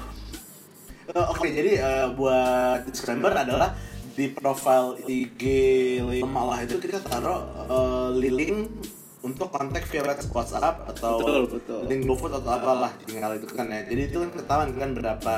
Eh, 1.07 1.25
Oke, 1.31 1.47
jadi 1.55 1.71
eh, 1.79 2.07
buat 2.19 2.83
disclaimer 2.83 3.31
adalah 3.31 3.71
di 4.11 4.27
profile 4.33 4.97
IG 5.07 5.43
malah 6.25 6.65
itu 6.67 6.75
kita 6.83 6.99
taruh 6.99 7.47
eh, 7.63 8.27
link 8.27 8.67
untuk 9.23 9.47
kontak 9.47 9.87
via 9.87 10.03
WhatsApp 10.03 10.83
atau 10.91 11.15
Betul, 11.23 11.41
betul. 11.47 11.79
link 11.87 12.01
GoFood 12.03 12.33
atau 12.43 12.51
apalah 12.51 12.91
tinggal 13.07 13.39
itu 13.39 13.47
kan 13.55 13.71
ya. 13.71 13.87
Jadi 13.87 14.01
itu 14.11 14.17
kan 14.19 14.29
ketahuan 14.35 14.69
kan 14.75 14.89
berapa 14.99 15.33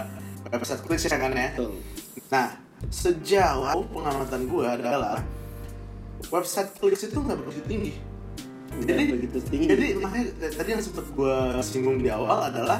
website 0.50 0.82
klik 0.90 1.02
ya 1.06 1.18
kan 1.22 1.32
ya. 1.38 1.50
Betul. 1.54 1.72
Nah, 2.34 2.48
sejauh 2.88 3.84
pengamatan 3.92 4.48
gue 4.48 4.66
adalah 4.66 5.20
website 6.32 6.72
klik 6.80 6.96
itu 6.96 7.12
nggak 7.16 7.38
begitu 7.44 7.62
tinggi. 7.68 7.94
Nggak 8.70 8.88
Jadi, 8.88 9.04
begitu 9.12 9.38
tinggi. 9.52 9.68
jadi 9.68 9.86
makanya 10.00 10.26
tadi 10.56 10.70
yang 10.72 10.84
sempat 10.84 11.06
gue 11.12 11.36
singgung 11.60 11.98
di 12.00 12.08
awal 12.08 12.48
adalah 12.48 12.80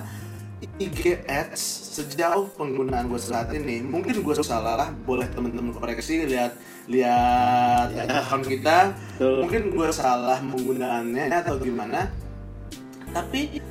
IG 0.80 1.24
ads 1.24 1.64
sejauh 1.96 2.52
penggunaan 2.56 3.08
gue 3.08 3.20
saat 3.20 3.48
ini 3.52 3.80
mungkin 3.80 4.20
gue 4.20 4.36
salah 4.44 4.76
lah 4.76 4.90
boleh 5.08 5.24
temen-temen 5.32 5.72
koreksi 5.72 6.28
lihat 6.28 6.52
lihat 6.88 7.88
Ya. 7.96 8.24
akun 8.24 8.44
kita 8.44 8.92
Betul. 9.16 9.48
mungkin 9.48 9.62
gue 9.72 9.90
salah 9.92 10.40
penggunaannya 10.44 11.32
atau 11.32 11.56
gimana 11.60 12.12
tapi 13.16 13.64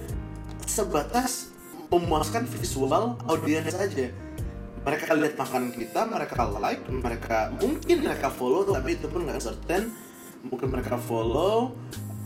sebatas 0.64 1.52
memuaskan 1.88 2.48
visual 2.48 3.20
audiens 3.28 3.68
saja 3.68 4.08
mereka 4.84 5.14
lihat 5.14 5.34
makanan 5.34 5.70
kita 5.74 6.00
mereka 6.06 6.42
like 6.58 6.82
mereka 6.86 7.38
mungkin 7.58 7.96
mereka 8.04 8.28
follow 8.30 8.62
tapi 8.68 8.98
itu 8.98 9.06
pun 9.10 9.26
nggak 9.26 9.42
certain. 9.42 9.90
Mungkin 10.46 10.70
mereka 10.70 10.94
follow 10.98 11.74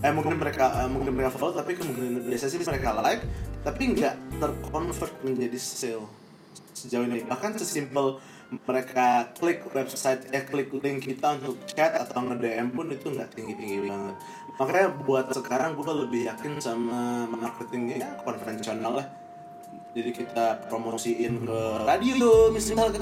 eh 0.02 0.10
mungkin 0.10 0.34
mereka 0.36 0.82
eh, 0.82 0.88
mungkin 0.90 1.14
mereka 1.14 1.32
follow 1.38 1.54
tapi 1.54 1.78
kemungkinan 1.78 2.26
biasa 2.26 2.50
sih 2.50 2.58
mereka 2.60 2.98
like 2.98 3.22
tapi 3.62 3.82
nggak 3.94 4.14
terconvert 4.42 5.14
menjadi 5.22 5.58
sale 5.58 6.06
sejauh 6.76 7.06
ini. 7.08 7.24
Bahkan 7.24 7.56
sesimpel 7.56 8.18
mereka 8.68 9.32
klik 9.38 9.64
website 9.72 10.28
eh 10.34 10.44
klik 10.44 10.68
link 10.76 11.08
kita 11.08 11.40
untuk 11.40 11.56
chat 11.64 11.96
atau 11.96 12.20
nge 12.20 12.36
DM 12.36 12.68
pun 12.76 12.86
itu 12.92 13.08
nggak 13.08 13.32
tinggi 13.32 13.54
tinggi 13.56 13.78
banget. 13.88 14.16
Makanya 14.60 14.88
buat 15.08 15.32
sekarang 15.32 15.72
gue 15.80 15.94
lebih 16.04 16.28
yakin 16.28 16.60
sama 16.60 17.24
marketingnya 17.32 18.20
konvensional 18.20 19.00
lah 19.00 19.21
jadi 19.92 20.10
kita 20.10 20.46
promosiin 20.66 21.44
ke 21.44 21.58
radio 21.84 22.48
misalkan 22.48 22.96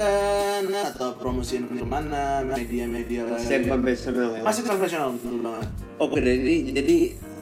atau 0.69 1.15
promosiin 1.15 1.71
ke 1.71 1.83
mana 1.83 2.43
media-media 2.43 3.31
lain. 3.31 3.63
konvensional 3.63 4.29
ya. 4.35 4.41
masih 4.43 4.63
konvensional 4.63 5.09
betul 5.15 5.39
banget 5.39 5.67
Oke, 5.97 6.17
jadi 6.17 6.55
jadi 6.73 6.95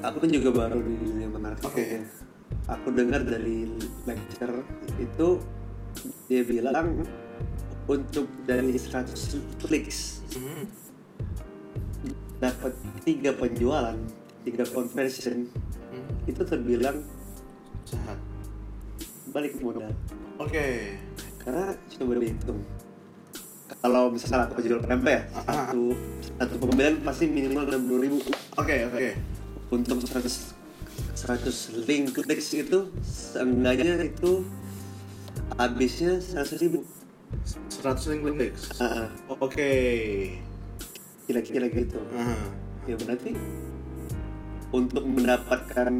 aku 0.03 0.17
kan 0.19 0.29
juga 0.29 0.49
baru 0.51 0.83
di 0.83 0.93
dunia 0.99 1.27
marketing. 1.31 1.63
Oke. 1.63 1.85
Aku 2.67 2.91
dengar 2.91 3.23
dari 3.23 3.71
lecture 4.03 4.61
itu 4.97 5.27
dia 6.27 6.43
bilang 6.43 7.07
untuk 7.85 8.27
dari 8.43 8.75
100 8.75 9.15
clicks 9.57 10.21
Hmm. 10.29 10.67
dapat 12.37 12.75
tiga 13.01 13.33
penjualan, 13.33 13.97
tiga 14.43 14.63
conversion 14.67 15.49
Hmm. 15.89 16.05
itu 16.27 16.41
terbilang 16.43 17.01
sehat 17.81 18.19
balik 19.29 19.53
modal. 19.61 19.91
oke. 20.37 20.65
Karena 21.39 21.73
coba 21.75 22.13
dihitung. 22.19 22.61
Kalau 23.79 24.11
misalnya 24.11 24.49
aku 24.49 24.59
jual 24.65 24.81
PMP 24.81 25.07
ya, 25.07 25.21
satu, 25.45 25.93
satu 26.35 26.53
pembelian 26.57 26.99
pasti 27.05 27.29
minimal 27.29 27.63
60 27.69 28.03
ribu. 28.05 28.17
Oke 28.57 28.75
oke. 28.89 29.09
Untuk 29.69 30.01
100 30.03 30.57
100 31.15 31.87
link 31.87 32.11
clicks 32.11 32.51
itu 32.57 32.91
seenggaknya 33.05 34.03
itu 34.03 34.43
habisnya 35.55 36.19
100 36.19 36.59
ribu. 36.59 36.83
100 37.69 38.11
link 38.11 38.21
Ah, 38.81 39.05
ah, 39.05 39.07
oke. 39.39 39.71
Kira-kira 41.29 41.69
gitu. 41.69 42.01
Aha. 42.17 42.35
ya 42.89 42.97
berarti 42.97 43.37
untuk 44.73 45.05
mendapatkan 45.05 45.93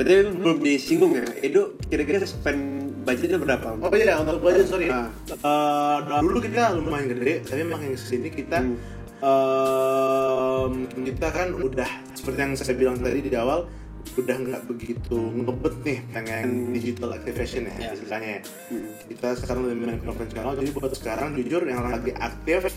Berarti 0.00 0.32
belum 0.32 0.58
disinggung 0.64 1.12
ya, 1.12 1.28
Edo 1.44 1.76
kira-kira 1.84 2.24
spend 2.24 2.88
budgetnya 3.04 3.36
berapa? 3.36 3.76
Oh 3.76 3.92
iya 3.92 4.16
untuk 4.16 4.40
budget 4.40 4.64
sorry. 4.64 4.88
Ah. 4.88 5.12
Eh, 5.28 5.96
dulu 6.24 6.40
kita 6.40 6.72
lumayan 6.72 7.12
gede, 7.12 7.44
tapi 7.44 7.68
makin 7.68 7.92
ke 7.92 8.00
sini 8.00 8.32
kita 8.32 8.64
Hmm. 8.64 8.80
em, 9.20 10.72
kita 11.04 11.28
kan 11.28 11.52
udah 11.52 11.84
seperti 12.16 12.38
yang 12.40 12.52
saya 12.56 12.72
bilang 12.72 12.96
tadi 12.96 13.20
di 13.20 13.36
awal 13.36 13.68
udah 14.16 14.36
nggak 14.40 14.62
begitu 14.64 15.12
ngebet 15.20 15.74
nih 15.84 15.98
pengen 16.08 16.72
digital 16.72 17.12
activation 17.12 17.68
ya 17.68 17.76
Ya. 17.76 17.90
istilahnya 17.92 18.40
ya. 18.40 18.42
Hmm. 18.72 18.88
Kita 19.04 19.28
sekarang 19.36 19.68
lebih 19.68 19.84
main 19.84 20.00
konvensional, 20.00 20.56
jadi 20.56 20.72
buat 20.72 20.96
sekarang 20.96 21.36
jujur 21.36 21.68
yang 21.68 21.84
lagi 21.84 22.16
aktif 22.16 22.72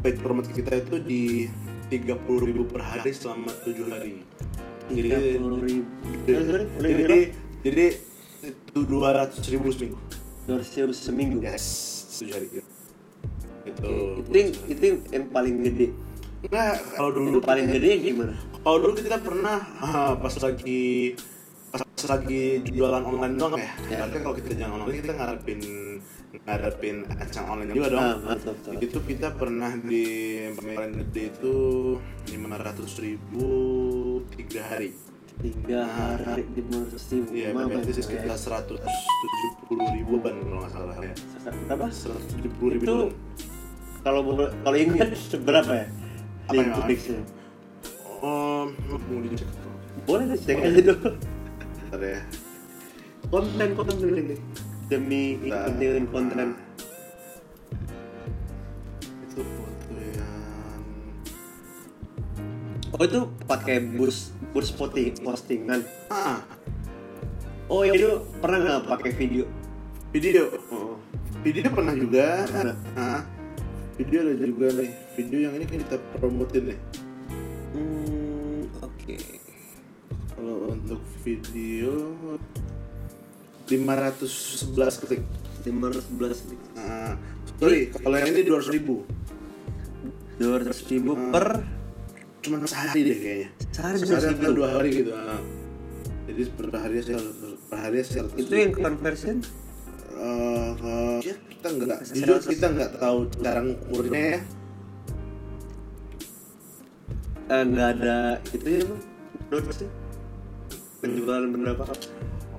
paid 0.00 0.20
promote 0.20 0.52
kita 0.52 0.76
itu 0.76 1.00
di 1.00 1.48
30.000 1.88 2.68
per 2.68 2.84
hari 2.84 3.10
selama 3.10 3.48
7 3.64 3.88
hari. 3.88 4.20
Jadi 4.90 5.08
ribu. 5.38 5.86
jadi, 6.82 7.18
jadi, 7.62 7.86
itu 8.40 8.78
200 8.86 9.52
ribu 9.52 9.66
seminggu. 9.70 9.98
Dua 10.48 10.56
ratus 10.58 10.98
seminggu. 10.98 11.38
Yes, 11.44 11.66
tujuh 12.18 12.34
hari. 12.34 12.46
Itu. 13.68 13.90
Itu 14.24 14.34
yang, 14.34 14.50
itu 14.66 14.82
yang 15.12 15.24
paling 15.30 15.56
gede. 15.62 15.88
Nah, 16.48 16.72
kalau 16.96 17.10
dulu 17.12 17.38
Yang 17.38 17.44
paling 17.44 17.66
gede 17.68 17.92
gimana? 18.00 18.34
kalau 18.60 18.76
dulu 18.80 18.92
kita 19.00 19.18
pernah 19.20 19.58
ah, 19.80 20.12
pas 20.20 20.34
lagi 20.36 21.16
pas 21.72 21.84
lagi 22.12 22.64
jualan 22.64 23.04
online 23.04 23.34
doang 23.36 23.56
ya. 23.56 23.72
Ya. 23.88 23.98
Berarti 24.04 24.18
kalau 24.20 24.34
kita 24.36 24.50
jualan 24.56 24.72
online 24.80 24.98
kita 25.00 25.12
ngarepin 25.16 25.60
ngarepin 26.30 26.96
ads 27.12 27.34
yang 27.36 27.46
online 27.48 27.70
juga 27.72 27.88
dong. 27.92 28.00
Ah, 28.00 28.16
betul, 28.36 28.52
betul. 28.56 28.72
Itu 28.80 28.98
kita 29.04 29.28
pernah 29.36 29.72
di 29.80 30.04
paling 30.56 30.94
gede 31.04 31.22
itu 31.28 31.54
500 32.32 33.04
ribu 33.04 33.48
tiga 34.34 34.60
hari. 34.66 34.90
Tiga 35.40 35.88
hari 35.88 36.44
di 36.52 36.60
ratus 36.68 37.04
ribu. 37.08 37.28
Iya, 37.32 37.48
berarti 37.56 37.92
ya. 37.96 38.02
sekitar 38.04 38.36
170 38.36 39.96
ribuan 39.96 40.34
kalau 40.36 40.58
nggak 40.60 40.72
salah 40.72 40.96
ya. 41.00 41.14
Berapa? 41.64 41.86
170 41.88 42.74
ribu 42.76 42.84
Itu 42.84 42.96
kalau 44.04 44.20
kalau 44.36 44.76
ingat 44.76 45.16
seberapa 45.32 45.72
ya? 45.72 45.86
Apa 46.48 46.60
yang? 46.60 46.84
Pixel. 46.84 47.20
Oh, 48.20 48.68
mau 48.68 49.20
dicek. 49.24 49.48
Boleh 50.04 50.24
deh, 50.28 50.38
cek 50.40 50.60
aja 50.60 50.80
dulu. 50.92 51.10
Bentar 51.88 52.00
ya. 52.04 52.20
Konten 53.32 53.68
konten 53.72 53.96
dulu 53.96 54.16
ini. 54.16 54.36
Demi 54.92 55.22
kepentingan 55.40 56.04
konten. 56.12 56.48
Oh 63.00 63.08
itu 63.08 63.24
pakai 63.48 63.80
bus 63.80 64.28
bus 64.52 64.68
posting 64.76 65.16
postingan. 65.24 65.80
ah 66.12 66.44
Oh 67.72 67.80
itu 67.80 68.28
pernah 68.44 68.60
nggak 68.60 68.92
pakai 68.92 69.16
video? 69.16 69.48
video. 70.12 70.52
Oh. 70.68 71.00
Video 71.40 71.64
pernah 71.72 71.96
juga. 71.96 72.44
Pernah. 72.44 72.76
Ah. 73.00 73.24
Video 73.96 74.20
ada 74.20 74.36
juga 74.36 74.68
nih. 74.76 74.92
Video 75.16 75.38
yang 75.48 75.56
ini 75.56 75.64
kan 75.64 75.80
kita 75.80 75.96
promotin 76.20 76.76
nih. 76.76 76.78
Hmm, 77.72 78.68
oke. 78.84 79.16
Kalau 80.36 80.56
untuk 80.76 81.00
video 81.24 81.94
511 83.64 84.76
klik. 85.08 85.24
511 85.64 86.52
nih. 86.52 86.60
Ah, 86.76 87.16
sorry, 87.56 87.88
kalau 87.96 88.16
yang 88.20 88.28
ini 88.28 88.44
200 88.44 88.76
ribu. 88.76 89.08
200 90.36 90.84
ribu 90.92 91.16
Hmm. 91.16 91.32
per 91.32 91.79
Cuma 92.40 92.56
sehari 92.64 93.00
deh 93.02 93.16
kayaknya. 93.16 93.48
Sehari 93.70 93.96
Sehari 93.98 94.32
200 94.32 94.40
atau 94.40 94.52
dua 94.52 94.68
hari 94.72 94.88
gitu. 94.94 95.12
ah. 95.12 95.40
Jadi 96.24 96.42
per 96.50 96.66
hari 96.72 96.96
saya 97.00 97.20
per 97.66 97.78
hari 97.80 97.98
saya 98.00 98.22
itu 98.34 98.52
yang 98.52 98.72
conversion 98.72 99.38
Eh, 100.12 100.70
eh, 100.76 101.16
ya 101.24 101.34
kita 101.48 101.68
nggak 101.72 101.98
jujur 102.06 102.38
kita 102.44 102.66
nggak 102.68 102.90
tahu 102.98 103.18
cara 103.34 103.60
ngukurnya 103.64 104.20
ya 104.36 104.40
eh, 107.48 107.62
nggak 107.64 107.88
ada 107.96 108.18
itu 108.52 108.68
ya 108.68 108.82
bang 108.84 109.00
notes 109.50 109.78
penjualan 111.00 111.48
berapa 111.48 111.84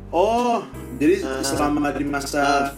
oh 0.09 0.65
jadi 0.97 1.15
Ah. 1.21 1.45
selama 1.45 1.93
di 1.93 2.05
masa 2.05 2.73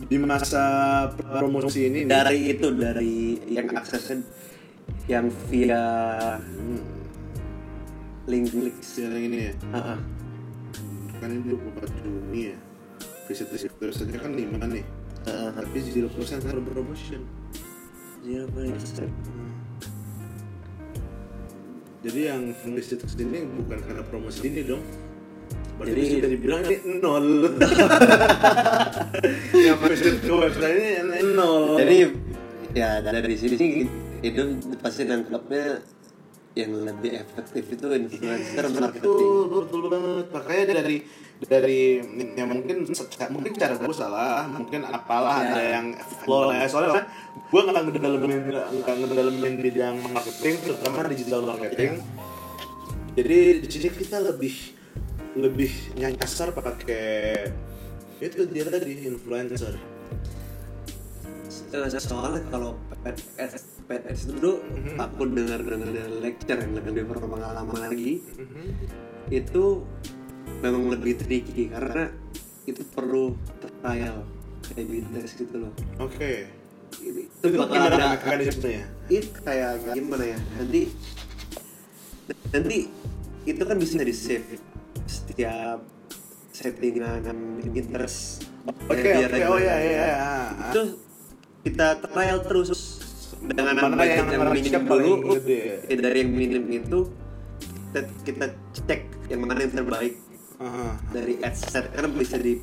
di 0.00 0.16
masa 0.16 0.64
promosi 1.10 1.90
ini 1.90 2.00
nih, 2.00 2.02
dari 2.06 2.38
itu 2.48 2.70
dari 2.70 3.14
yang 3.50 3.74
aksesnya 3.74 4.22
yang 5.08 5.32
via 5.48 5.82
link. 8.28 8.52
Klik 8.52 8.76
yang 9.00 9.16
ini 9.16 9.38
ya? 9.48 9.52
Ah, 9.72 9.96
ah. 9.96 9.98
kan 11.18 11.32
ini 11.32 11.56
24 11.56 12.04
Juni 12.04 12.40
ya. 12.52 12.56
Visit 13.26 13.48
visitor 13.48 13.90
saja 13.90 14.16
kan 14.20 14.36
5 14.36 14.60
nih. 14.68 14.84
Ah, 15.24 15.48
ah. 15.48 15.64
tapi 15.64 15.80
0% 15.80 16.12
kan 16.44 16.60
promotion. 16.62 17.24
Zero 18.22 18.44
percent. 18.52 19.12
jadi 21.98 22.30
yang 22.30 22.54
visit 22.54 23.02
ke 23.02 23.10
sini 23.10 23.42
bukan 23.58 23.78
karena 23.82 24.02
promosi 24.06 24.46
ini 24.46 24.62
dong. 24.62 24.84
Berarti 25.80 25.94
Jadi- 25.94 26.14
bisa 26.18 26.28
dibilang 26.30 26.62
ini 26.66 26.76
nol. 26.98 27.26
Yang 29.66 29.78
visit 29.86 30.14
ke 30.22 30.32
website 30.34 30.78
ini 30.78 31.18
nol. 31.34 31.78
Jadi 31.78 31.96
ya 32.74 33.02
dari 33.02 33.34
sini 33.34 33.54
sih 33.58 33.68
itu 34.18 34.42
pasti 34.82 35.06
nangkapnya 35.06 35.82
yang 36.58 36.74
lebih 36.74 37.22
efektif 37.22 37.70
itu 37.70 37.86
influencer 37.86 38.66
marketing. 38.66 38.98
betul 38.98 39.42
betul 39.46 39.80
banget. 39.86 40.26
Makanya 40.34 40.64
dari 40.82 40.96
dari 41.38 41.80
ya 42.34 42.44
mungkin 42.50 42.82
mungkin 43.30 43.52
cara 43.54 43.78
gue 43.78 43.94
salah 43.94 44.50
mungkin 44.50 44.82
apalah 44.82 45.38
Ya. 45.38 45.54
ada 45.54 45.62
yang 45.62 45.86
flow 46.26 46.50
ya 46.50 46.66
soalnya 46.66 47.06
gue 47.38 47.60
nggak 47.62 47.94
ngedalamin 47.94 48.40
nggak 48.74 48.96
ngedalamin 48.98 49.54
bidang 49.62 49.96
marketing 50.10 50.54
terutama 50.66 51.06
digital 51.06 51.46
marketing. 51.46 52.02
Jadi 53.14 53.38
di 53.62 53.68
sini 53.70 53.88
kita 53.94 54.18
lebih 54.18 54.54
lebih 55.38 55.70
nyasar 55.94 56.50
pakai 56.50 57.46
itu 58.18 58.42
dia 58.50 58.66
tadi 58.66 59.06
influencer. 59.06 59.78
Soalnya 62.02 62.42
kalau 62.50 62.74
PNS 62.90 63.77
PNS 63.88 64.20
itu 64.28 64.32
dulu 64.36 64.54
aku 65.00 65.22
dengar 65.32 65.64
dengar 65.64 65.88
dari 65.88 66.16
lecture 66.20 66.60
yang 66.60 66.76
lebih 66.76 67.08
berpengalaman 67.08 67.88
lagi. 67.88 68.20
Itu 69.32 69.88
memang 70.60 70.92
lebih 70.92 71.16
tricky 71.16 71.72
karena 71.72 72.12
itu 72.68 72.84
perlu 72.92 73.32
trial 73.80 74.28
kayak 74.68 75.08
test 75.16 75.40
gitu 75.40 75.56
loh. 75.56 75.72
Oke. 76.04 76.52
Itu, 77.00 77.20
itu 77.48 77.56
bakal 77.56 77.88
ada 77.88 78.16
mekanismenya 78.16 78.84
itu 79.08 79.38
kayak 79.40 79.80
gimana 79.96 80.24
ya? 80.36 80.38
Nanti 80.60 80.80
nanti 82.52 82.76
itu 83.48 83.62
kan 83.64 83.76
bisa 83.80 84.04
di 84.04 84.12
save 84.12 84.60
setiap 85.08 85.80
settingan 86.52 87.24
interest. 87.64 88.44
Oke 88.88 89.16
oke. 89.16 89.38
Oh 89.48 89.56
ya 89.56 89.56
reguler. 89.56 89.60
ya 89.64 89.76
ya 89.80 90.16
itu 90.68 90.82
kita 91.64 92.04
trial 92.04 92.44
terus 92.44 92.97
dengan 93.42 93.74
Mana 93.78 94.02
yang 94.02 94.26
yang, 94.34 94.50
minim 94.50 94.82
dulu 94.82 95.38
ya, 95.46 95.78
dari 95.86 96.18
yang 96.26 96.32
minim 96.34 96.64
itu 96.66 97.06
kita, 97.94 98.00
kita 98.26 98.46
cek 98.84 99.00
yang 99.30 99.40
mana 99.46 99.62
yang 99.62 99.74
terbaik 99.74 100.14
Aha. 100.58 100.98
dari 101.14 101.38
ad 101.40 101.54
set 101.54 101.86
karena 101.94 102.10
bisa 102.10 102.36
di 102.36 102.58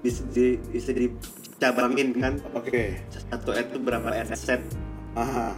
bisa 0.00 0.24
di 0.32 0.56
bisa 0.72 0.90
dicabangin 0.96 2.16
kan 2.16 2.40
oke 2.56 2.82
satu 3.12 3.52
ad 3.52 3.68
itu 3.68 3.78
berapa 3.84 4.08
ad 4.08 4.32
set 4.32 4.64
Aha. 5.14 5.54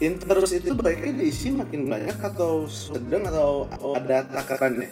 Interest 0.00 0.56
itu 0.56 0.72
baiknya 0.72 1.12
diisi 1.12 1.52
makin 1.52 1.84
banyak 1.92 2.16
atau 2.24 2.64
sedang 2.64 3.20
atau 3.28 3.68
ada 3.92 4.24
takarannya? 4.32 4.88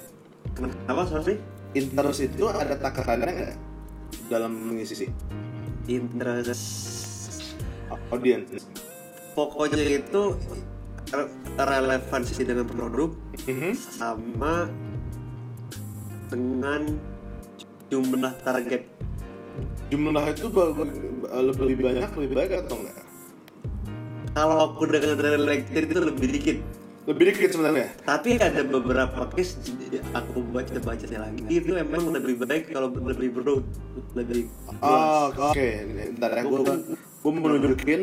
kenapa 0.52 1.08
sorry 1.08 1.40
Interest 1.72 2.28
itu 2.28 2.44
ada 2.44 2.76
takarannya 2.76 3.32
nggak 3.32 3.52
dalam 4.28 4.52
mengisi 4.52 5.08
sih? 5.08 5.10
interest 5.88 7.08
Audience. 8.12 8.68
Pokoknya 9.38 10.02
itu 10.02 10.22
re- 11.14 11.30
relevansi 11.56 12.42
dengan 12.42 12.66
produk 12.66 13.10
Mhm. 13.46 13.72
sama 13.78 14.66
dengan 16.26 16.82
jumlah 17.86 18.34
target 18.42 18.82
Jumlah 19.88 20.24
itu 20.28 20.46
lebih 21.32 21.76
banyak 21.80 22.10
lebih 22.12 22.34
baik 22.34 22.52
atau 22.60 22.76
enggak? 22.76 22.98
kalau 24.36 24.70
aku 24.70 24.86
dari 24.86 25.16
lecture 25.40 25.82
itu 25.82 25.98
lebih 26.02 26.28
dikit 26.30 26.58
Lebih 27.08 27.24
dikit 27.32 27.56
sebenarnya. 27.56 27.88
tapi 28.04 28.36
ada 28.36 28.60
beberapa 28.60 29.24
case 29.32 29.56
aku 30.12 30.44
baca 30.52 30.76
bacanya 30.76 31.24
lagi 31.24 31.40
itu 31.48 31.72
emang 31.72 32.12
lebih 32.12 32.36
baik 32.38 32.68
kalau 32.68 32.92
lebih 32.92 33.32
broad 33.32 33.64
lebih 34.12 34.50
Oh, 34.78 35.32
oke. 35.32 35.66
Ntar 36.14 36.30
ya, 36.36 36.42
gue 36.44 36.60
gue 37.18 37.30
mau 37.32 37.48
nunjukin 37.48 38.00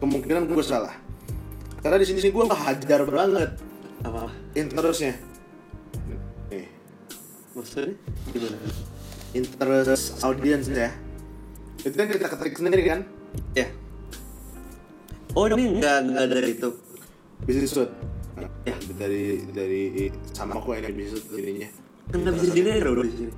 kemungkinan 0.00 0.48
gue 0.48 0.64
salah. 0.64 0.96
karena 1.80 1.96
di 1.96 2.06
sini 2.12 2.28
gue 2.28 2.44
hajar 2.44 3.00
banget. 3.08 3.50
Apa? 4.04 4.28
Interestnya. 4.52 5.16
Nih 6.52 6.68
maksudnya? 7.56 7.96
Gimana? 8.32 8.56
Interest 9.32 10.20
audience 10.20 10.68
ya. 10.68 10.92
Itu 11.80 11.96
kan 11.96 12.08
kita 12.08 12.28
ketik 12.28 12.60
sendiri 12.60 12.84
kan? 12.84 13.00
Ya 13.56 13.68
oh 15.34 15.46
ini 15.46 15.78
nggak 15.78 15.98
nggak 16.10 16.26
dari 16.26 16.50
itu. 16.58 16.70
Bisnis 17.46 17.72
shoot 17.72 17.90
Ya. 18.64 18.76
dari 18.96 19.40
dari 19.52 19.82
sama 20.36 20.60
aku 20.60 20.76
yang 20.76 20.92
bisnis 20.92 21.24
shoot 21.24 21.38
ininya 21.40 21.68
kan 22.10 22.18
nggak 22.26 22.34
bisa 22.36 22.46
diniru 22.52 22.92
di 23.04 23.12
sini. 23.14 23.32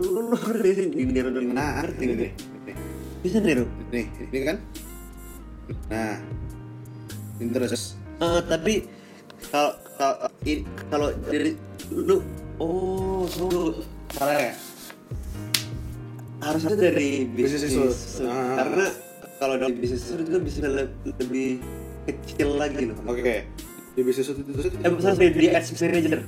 Lu 0.00 0.30
lu 0.30 0.36
ngerti 0.38 0.70
sih 0.72 0.86
diniru 0.88 1.28
dulu 1.34 1.50
nah 1.52 1.82
ngerti 1.82 2.04
nih 3.20 3.22
bisa 3.22 3.38
niru 3.38 3.64
nih 3.90 4.06
ini 4.26 4.38
kan 4.42 4.56
nah 5.86 6.16
interest 7.36 8.00
Eh, 8.20 8.40
tapi 8.44 8.84
kalau 9.48 9.72
kalau 9.96 10.28
kalau 10.92 11.08
dari 11.24 11.56
lu 11.88 12.20
oh 12.56 13.24
lu 13.24 13.80
salah 14.10 14.36
ya 14.38 14.52
harusnya 16.40 16.76
dari 16.78 17.24
Bisnis 17.26 17.64
bisnis 17.64 17.76
itu. 18.16 18.24
Ah. 18.24 18.60
karena 18.60 18.86
kalau 19.36 19.56
dari 19.56 19.72
bisnis 19.72 20.04
itu 20.06 20.20
juga 20.20 20.38
bisa 20.38 20.68
le- 20.68 20.92
lebih 21.16 21.64
kecil 22.06 22.56
lagi 22.56 22.88
loh 22.88 22.96
oke 23.04 23.34
di 23.90 24.00
bisnis 24.04 24.28
itu 24.28 24.40
shoot 24.52 24.74
eh 24.74 24.90
misalnya 24.90 25.28
di 25.30 25.46
ads 25.48 25.70
manager 25.74 26.20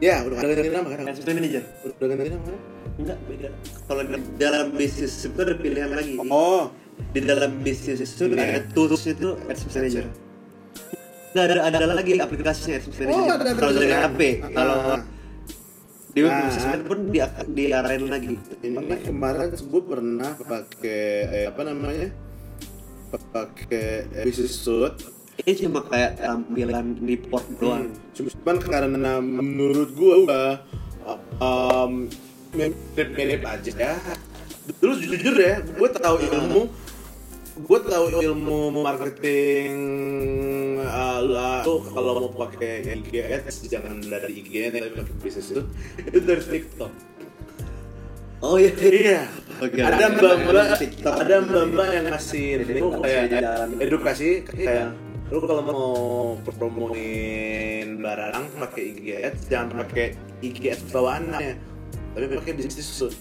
ya 0.00 0.24
udah 0.24 0.36
ganti 0.40 0.70
nama 0.70 0.88
kan 0.90 1.04
ads 1.04 1.20
manager 1.22 1.62
udah 1.84 2.06
ganti 2.10 2.30
nama 2.32 2.44
kan 2.46 2.56
enggak 3.00 3.18
beda. 3.26 3.48
Kalau 3.88 4.02
di 4.04 4.16
dalam 4.36 4.64
bisnis 4.76 5.12
itu 5.24 5.38
ada 5.40 5.54
pilihan 5.56 5.90
lagi. 5.90 6.14
Oh. 6.28 6.70
Di 7.16 7.20
dalam 7.24 7.50
bisnis 7.64 8.04
itu 8.04 8.24
Iya. 8.28 8.60
ada 8.60 8.60
tools 8.76 9.04
itu 9.08 9.34
ads 9.48 9.64
manager. 9.72 10.04
Nggak 11.30 11.44
ada 11.46 11.54
ada 11.70 11.94
lagi 11.96 12.12
aplikasinya 12.20 12.76
ads 12.76 12.88
manager. 13.00 13.16
Oh, 13.16 13.26
ada, 13.32 13.50
kalau 13.56 13.72
dari 13.72 13.94
HP 13.94 14.20
Ah. 14.20 14.50
kalau 14.52 14.76
di 16.10 16.20
web 16.26 16.32
Nah. 16.34 16.42
bisnis 16.44 16.82
pun 16.84 16.98
di 17.08 17.18
diarahin 17.56 18.04
lagi. 18.10 18.34
Ini 18.60 18.96
kemarin 19.06 19.48
gue 19.56 19.82
pernah 19.82 20.30
pakai 20.36 21.02
eh, 21.32 21.44
apa 21.48 21.60
namanya? 21.64 22.08
Pakai 23.10 24.10
eh, 24.12 24.24
business 24.28 24.54
suit 24.60 24.94
ini 25.40 25.56
cuma 25.56 25.80
kayak 25.88 26.20
tampilan 26.20 27.00
report 27.00 27.44
doang. 27.56 27.88
Cuman 28.12 28.56
karena 28.60 29.12
menurut 29.24 29.96
gue 29.96 30.16
um, 31.40 31.92
mirip-mirip 32.54 33.42
aja 33.46 33.72
ya 33.74 33.94
dulu 34.78 34.94
jujur 34.98 35.36
ya 35.38 35.62
gue 35.62 35.88
tahu 35.90 36.16
ilmu 36.22 36.62
gue 37.60 37.80
tahu 37.84 38.04
ilmu 38.22 38.58
marketing 38.80 39.72
uh, 40.80 41.20
lah 41.20 41.60
tuh 41.66 41.82
kalau 41.92 42.26
mau 42.26 42.46
pakai 42.46 42.86
IG 42.88 43.10
ads 43.20 43.66
jangan 43.68 44.00
dari 44.00 44.40
IG 44.40 44.70
tapi 44.72 44.88
pakai 44.96 45.14
bisnis 45.20 45.52
itu 45.52 45.62
itu 46.08 46.18
dari 46.24 46.42
TikTok 46.42 46.92
oh 48.40 48.56
iya 48.56 48.72
Iya. 48.80 49.22
Oke. 49.60 49.76
ada 49.84 50.04
mbak 50.16 50.34
mbak 50.48 50.66
TikTok. 50.80 51.14
ada 51.20 51.34
mbak 51.44 51.64
mbak 51.76 51.88
yang 51.92 52.06
ngasih 52.08 52.46
itu 52.64 52.88
kayak 53.04 53.24
edukasi 53.76 54.28
kayak 54.48 54.96
lu 55.30 55.38
kalau 55.46 55.62
mau 55.62 55.86
promoin 56.42 57.86
barang 58.02 58.44
pakai 58.58 58.82
IG 58.96 59.06
ads 59.20 59.40
jangan 59.46 59.84
pakai 59.84 60.16
IG 60.42 60.58
ads 60.74 60.82
bawaannya 60.90 61.69
tapi 62.14 62.24
pakai 62.26 62.52
bisnis 62.58 62.88
suit 62.90 63.14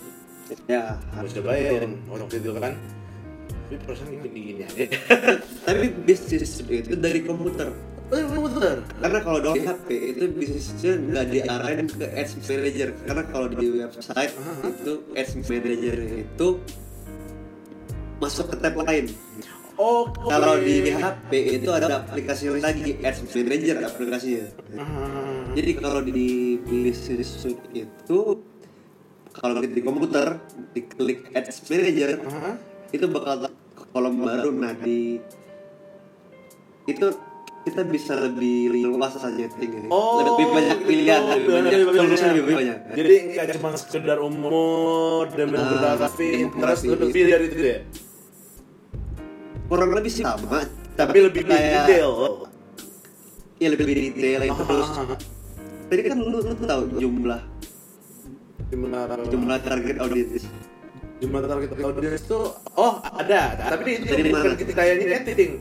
ya 0.65 0.97
harus 1.13 1.31
cobain. 1.37 1.97
waktu 2.09 2.41
itu 2.41 2.51
kan. 2.57 2.73
Tapi 3.69 3.77
perasaan 3.85 4.09
gini 4.25 4.39
gini 4.41 4.61
aja. 4.65 4.85
Tapi 5.65 5.85
bisnis 6.01 6.65
itu 6.65 6.95
dari 6.97 7.21
komputer. 7.21 7.69
Bener 8.09 8.81
karena 8.97 9.19
kalau 9.21 9.53
di 9.53 9.61
HP 9.61 9.87
itu 10.17 10.23
bisnisnya 10.33 10.97
nggak 10.97 11.25
diarahin 11.29 11.85
ke 11.85 12.05
ads 12.09 12.33
manager. 12.41 12.89
Karena 13.05 13.23
kalau 13.29 13.47
di 13.53 13.67
website 13.77 14.33
itu 14.65 14.93
ads 15.13 15.33
manager 15.37 15.97
itu 16.25 16.47
masuk 18.17 18.49
ke 18.49 18.55
tab 18.57 18.73
lain. 18.81 19.13
Oh 19.77 20.09
kalau 20.09 20.57
di 20.57 20.89
HP 20.89 21.61
itu 21.61 21.69
ada 21.69 22.09
aplikasi 22.09 22.49
lagi 22.57 22.97
ads 23.05 23.21
manager 23.29 23.77
aplikasinya. 23.85 24.45
Jadi 25.53 25.71
kalau 25.77 26.01
di 26.01 26.57
bisnis 26.65 27.45
itu 27.77 28.19
kalau 29.31 29.59
di 29.59 29.79
komputer 29.79 30.41
diklik 30.71 31.29
ads 31.31 31.65
manager 31.65 32.17
Aha. 32.23 32.51
itu 32.89 33.05
bakal 33.05 33.49
kolom 33.87 34.15
baru 34.17 34.49
nah 34.51 34.73
di 34.73 35.21
itu 36.85 37.07
kita 37.59 37.83
bisa 37.83 38.17
lebih 38.17 38.57
luas 38.87 39.13
saja 39.13 39.45
tinggal 39.51 39.85
Oh, 39.87 40.23
lebih 40.23 40.45
banyak 40.49 40.77
pilihan 40.81 41.21
gitu. 41.21 41.29
lebih 41.29 41.51
banyak 41.51 41.69
Lebih 41.69 41.85
banyak 41.85 42.07
pilihan. 42.07 42.33
lebih 42.33 42.55
banyak 42.55 42.77
Jadi 42.95 43.15
nggak 43.29 43.47
cuma 43.53 43.69
sekedar 43.75 44.17
umur 44.19 45.23
dan 45.29 45.47
benar 45.47 45.95
tapi 45.99 46.25
interest 46.39 46.81
tapi- 46.83 46.97
lebih 46.97 47.21
dari 47.27 47.45
itu 47.47 47.59
ya. 47.61 47.79
kurang 49.65 49.91
lebih 49.91 50.09
sih 50.09 50.23
sama 50.23 50.65
Tapi 50.95 51.17
lebih 51.21 51.41
kayak- 51.45 51.85
detail. 51.85 52.11
ya 53.55 53.67
lebih 53.69 53.85
detail 53.87 54.41
itu 54.41 54.61
terus 54.65 54.89
Ah, 54.89 55.05
tadi 55.85 56.01
kan 56.01 56.17
lu, 56.17 56.29
lu 56.33 56.53
tahu 56.57 56.81
jumlah 56.95 57.41
Jumlah 58.69 59.01
jumlah 59.33 59.59
target 59.65 59.97
audiens 59.97 60.45
jumlah 61.19 61.41
target 61.43 61.69
audience 61.83 62.23
itu 62.23 62.39
oh 62.79 62.93
ada, 63.03 63.59
tapi 63.75 63.99
itu 63.99 64.13
bukan 64.31 64.55
kita 64.55 64.71
kayak 64.71 64.93
ini 65.03 65.05
editing. 65.11 65.51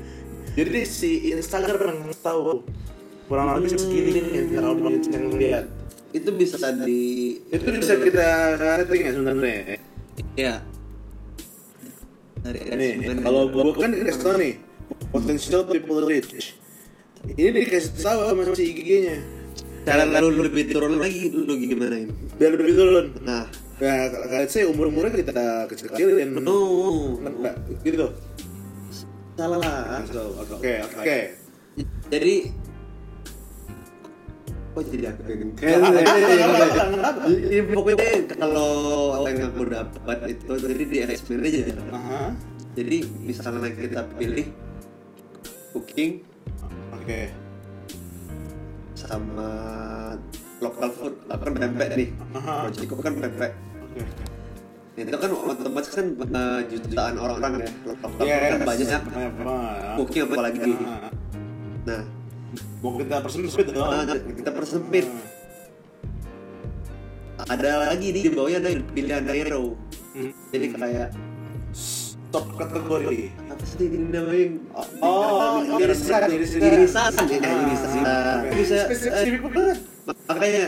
Jadi 0.55 0.81
si 0.87 1.11
Instagram 1.35 2.11
tahu 2.23 2.63
kurang 3.27 3.59
lebih 3.59 3.75
segini 3.75 4.11
nih 4.23 4.59
audience 4.63 5.07
yang 5.11 5.27
lihat. 5.35 5.67
itu 6.09 6.33
bisa 6.33 6.73
di 6.73 7.37
Itu 7.53 7.69
bisa 7.69 8.01
kita 8.01 8.57
setting 8.57 9.01
ya 9.05 9.13
sebenarnya. 9.13 9.77
ya 10.41 10.55
dari 12.41 12.65
Nih, 12.65 13.21
kalau 13.21 13.53
gua 13.53 13.77
kan 13.77 13.93
dikasih 13.93 14.23
tahu 14.25 14.35
nih 14.41 14.55
potential 15.13 15.63
people 15.69 16.01
reach. 16.09 16.57
Ini 17.29 17.51
dikasih 17.51 17.93
tahu 17.99 18.19
sama 18.25 18.57
si 18.57 18.65
IG-nya. 18.73 19.38
Cara 19.85 20.03
lu 20.21 20.43
lebih 20.43 20.65
turun 20.69 20.99
lagi 20.99 21.29
lu 21.29 21.53
gimana 21.55 21.97
ini 21.99 22.13
Biar 22.37 22.51
lebih 22.55 22.75
turun. 22.75 23.07
nah 23.23 23.47
Nah, 23.79 24.11
kalau 24.11 24.47
saya 24.51 24.67
umur 24.67 24.91
umurnya 24.91 25.23
kita 25.23 25.71
kecil 25.71 25.87
kecilin. 25.95 26.35
no 26.43 26.59
Enggak, 27.23 27.55
gitu. 27.87 28.11
salah 29.39 29.63
Oke, 30.51 30.83
oke. 30.83 31.19
jadi 32.11 32.35
kok 34.75 34.83
jadi 34.91 35.05
aku 35.11 35.21
yang 35.31 35.51
Kenapa? 35.55 35.99
Kenapa? 36.75 37.23
Ya, 37.31 37.63
pokoknya 37.71 38.07
kalau 38.35 38.71
yang 39.31 39.47
aku 39.47 39.63
dapat 39.63 40.19
itu 40.27 40.53
jadi 40.59 40.83
di 40.83 40.99
manager 41.31 41.79
Aha. 41.95 42.23
jadi 42.75 42.99
misalnya 43.23 43.71
kita 43.71 44.03
pilih 44.19 44.47
cooking 45.71 46.27
Oke. 46.99 47.31
Sama 49.09 49.49
local 50.61 50.89
food 50.91 51.15
apa 51.27 51.43
kan 51.43 51.53
pempek 51.57 51.89
nih 51.97 52.09
itu 52.77 52.93
kan 52.95 53.15
pempek 53.17 53.53
Oke. 53.81 54.03
itu 54.99 55.17
kan 55.17 55.31
otomatis 55.33 55.91
kan 55.91 56.07
eh, 56.13 56.61
jutaan 56.69 57.15
orang 57.17 57.53
ya 57.57 57.71
local 57.87 58.09
food 58.11 58.27
Yes. 58.27 58.41
kan 58.45 58.61
banyak 58.63 58.89
Banyak 59.09 59.33
banget. 59.39 59.97
cooking 59.97 60.23
apa 60.25 60.37
lagi 60.39 60.73
Ah. 60.79 61.09
nah 61.85 62.03
Mau 62.79 62.95
kita 62.95 63.21
persempit 63.21 63.67
dong. 63.69 63.89
nah, 63.89 64.05
kita 64.09 64.51
persempit 64.51 65.07
ada 67.41 67.71
lagi 67.87 68.09
di 68.11 68.21
bawahnya 68.29 68.59
ada 68.61 68.71
pilihan 68.89 69.25
hero 69.25 69.65
Hmm. 70.11 70.33
jadi 70.51 70.67
kayak 70.75 71.09
Top 72.29 72.45
kategori. 72.53 73.33
Ini 73.79 73.99
namanya 74.11 74.47
Oh, 75.03 75.63
irisan, 75.79 76.31
irisan. 76.31 76.61
irisan 76.63 77.13
ya 77.27 77.39
irisan 77.39 77.91
bisa 78.55 78.79
Spesifik 78.91 79.43
banget. 79.47 79.79
makanya 80.27 80.65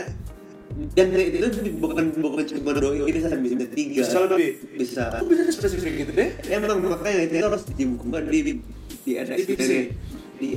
itu 0.95 1.47
bukan 1.77 2.05
bukan 2.15 2.43
cuma 2.47 2.71
dua 2.73 3.03
irisan 3.07 3.39
bisa 3.43 3.67
tiga 3.75 4.01
Bisa 4.01 4.17
lebih. 4.23 4.51
bisa 4.79 5.03
bisa 5.19 5.43
spesifik 5.51 5.93
gitu 6.07 6.11
deh? 6.15 6.29
emang 6.47 6.79
makanya 6.79 7.27
itu 7.27 7.43
harus 7.43 7.63
dibuka 7.75 8.19
di 8.23 8.39
di 8.39 8.53
di 9.03 9.11
ada 9.19 9.35
Di 10.39 10.49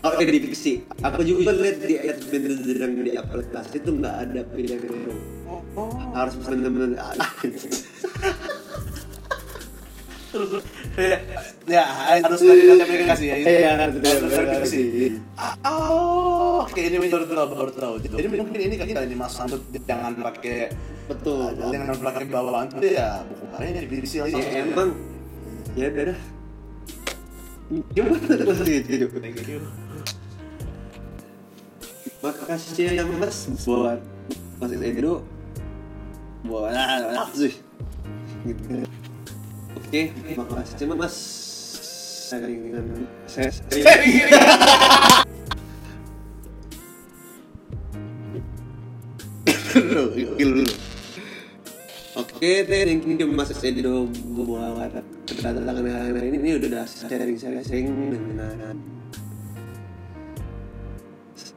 Oh, 0.00 0.16
eh, 0.16 0.24
di 0.24 0.40
fiksi. 0.40 0.80
Aku 1.04 1.20
juga 1.20 1.52
lihat 1.52 1.84
di 1.84 2.00
ayat 2.00 2.24
bener 2.32 2.56
yang 2.72 2.94
di 3.04 3.12
aplikasi 3.12 3.84
itu 3.84 3.90
nggak 4.00 4.16
ada 4.24 4.40
pilihan 4.48 4.80
hero. 4.80 5.12
Oh, 5.44 5.60
oh. 5.76 5.92
Harus 6.16 6.40
bener-bener 6.40 6.96
ada. 6.96 7.20
ya, 10.94 11.18
ya 11.66 11.82
harus 12.22 12.40
dari 12.40 12.78
aplikasi 12.78 13.24
ya. 13.26 13.34
Iya, 13.40 13.70
harus 13.78 13.98
harus. 14.30 14.72
Ah, 15.34 15.54
Oh, 15.66 16.62
oke 16.66 16.78
ini 16.78 16.96
baru 17.10 17.26
tahu, 17.26 17.46
baru 17.56 17.72
tahu. 17.74 17.94
Jadi 17.98 18.26
mungkin 18.30 18.60
ini 18.60 18.74
kan 18.78 18.86
ini 19.06 19.16
Mas 19.18 19.34
Sambut 19.34 19.60
jangan 19.86 20.14
pakai 20.20 20.70
Betul. 21.10 21.58
jangan 21.58 21.98
pakai 21.98 22.24
bawaan 22.30 22.70
itu 22.70 22.94
ya 22.94 23.26
buku 23.26 23.44
lainnya 23.58 23.82
di 23.82 23.88
divisi 23.90 24.22
Ya 24.22 24.62
emang 24.62 24.94
ya 25.74 25.86
udah 25.90 26.04
dah. 26.14 26.20
gimana 27.94 28.34
thank 28.66 29.46
you 29.46 29.62
makasih 32.20 32.98
ya 32.98 33.04
mas 33.06 33.46
buat 33.64 34.02
mas 34.58 34.70
Edo 34.74 35.22
buat 36.44 36.74
ah, 36.74 37.30
sih 37.30 37.54
gitu 38.44 38.82
oke 39.90 40.02
makasih 40.38 40.86
mas. 40.94 41.16
Sharingan 42.30 43.10
saya 43.26 43.50
dulu 49.74 50.30
dulu 50.38 50.62
Oke, 52.18 52.66
thank 52.66 53.06
you 53.06 53.30
Mas. 53.30 53.54
Edo 53.62 54.06
buat 54.34 55.02
kedatangan 55.26 55.82
hari 55.86 56.34
ini. 56.34 56.38
Ini 56.42 56.50
udah 56.58 56.82
sharing-sharing 56.86 57.86
dengan 58.10 58.78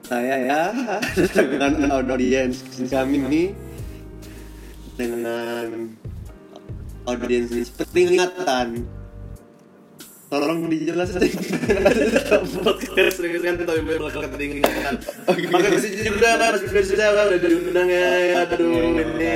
saya 0.06 0.36
ya. 0.42 0.62
Dengan 1.34 1.90
audiens 1.90 2.66
kami 2.86 3.18
ini. 3.18 3.44
Dengan 4.94 5.98
audiens 7.08 7.50
ini. 7.52 7.64
Seperti 7.68 7.98
ingatan 8.10 8.88
tolong 10.34 10.66
dijelasin. 10.66 11.30
Podcast 12.66 13.22
sering 13.22 13.38
kan 13.38 13.54
tapi 13.62 13.86
bakal 13.86 14.26
ketinggian. 14.34 14.98
Maka 15.30 15.68
kasih 15.78 15.94
juga 16.10 16.42
mas 16.42 16.66
bisa 16.66 17.06
udah 17.14 17.38
diundang 17.38 17.86
ya. 17.86 18.42
Aduh 18.42 18.98
ini 18.98 19.34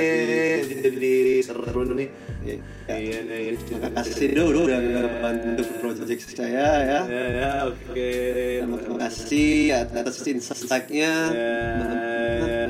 jadi 0.81 1.13
seru 1.45 1.85
nih. 1.93 2.09
Iya 2.47 3.21
iya 3.21 3.53
terima 3.61 3.93
kasih. 3.93 4.33
Dulu 4.41 4.71
udah 4.71 4.79
bantu 5.21 5.63
project 5.77 6.33
saya 6.33 6.65
ya. 6.81 7.01
Ya 7.05 7.25
ya 7.29 7.51
oke. 7.69 8.09
Terima 8.65 8.97
kasih 8.97 9.77
atas 9.77 10.25
insight-nya. 10.25 11.13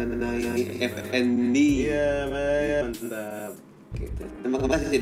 Mengenai 0.04 0.84
FND 0.84 1.56
iya 1.56 2.28
mantap 2.28 3.67
gitu. 3.98 4.24
terima 4.46 4.58
kasih 4.62 4.88
sih 4.88 5.00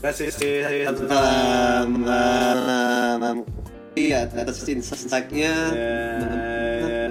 kasih 0.00 0.28
sih 0.30 0.62
selamat 0.86 2.56
iya 3.96 4.28
atas 4.28 4.60
insight-nya. 4.68 5.54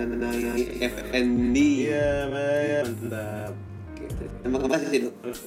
Mengenai 0.06 0.86
FND 0.86 1.58
iya 1.90 2.30
mantap. 2.30 3.58
Gitu. 3.98 4.24
terima 4.46 4.58
kasih 4.70 4.88
sih 4.94 5.02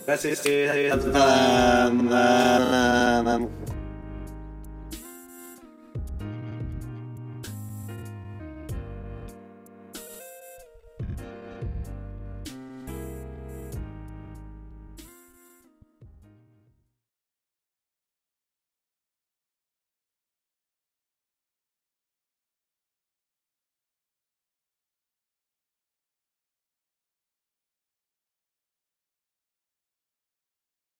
kasih 0.04 0.34
sih 0.34 0.66
selamat 0.98 2.58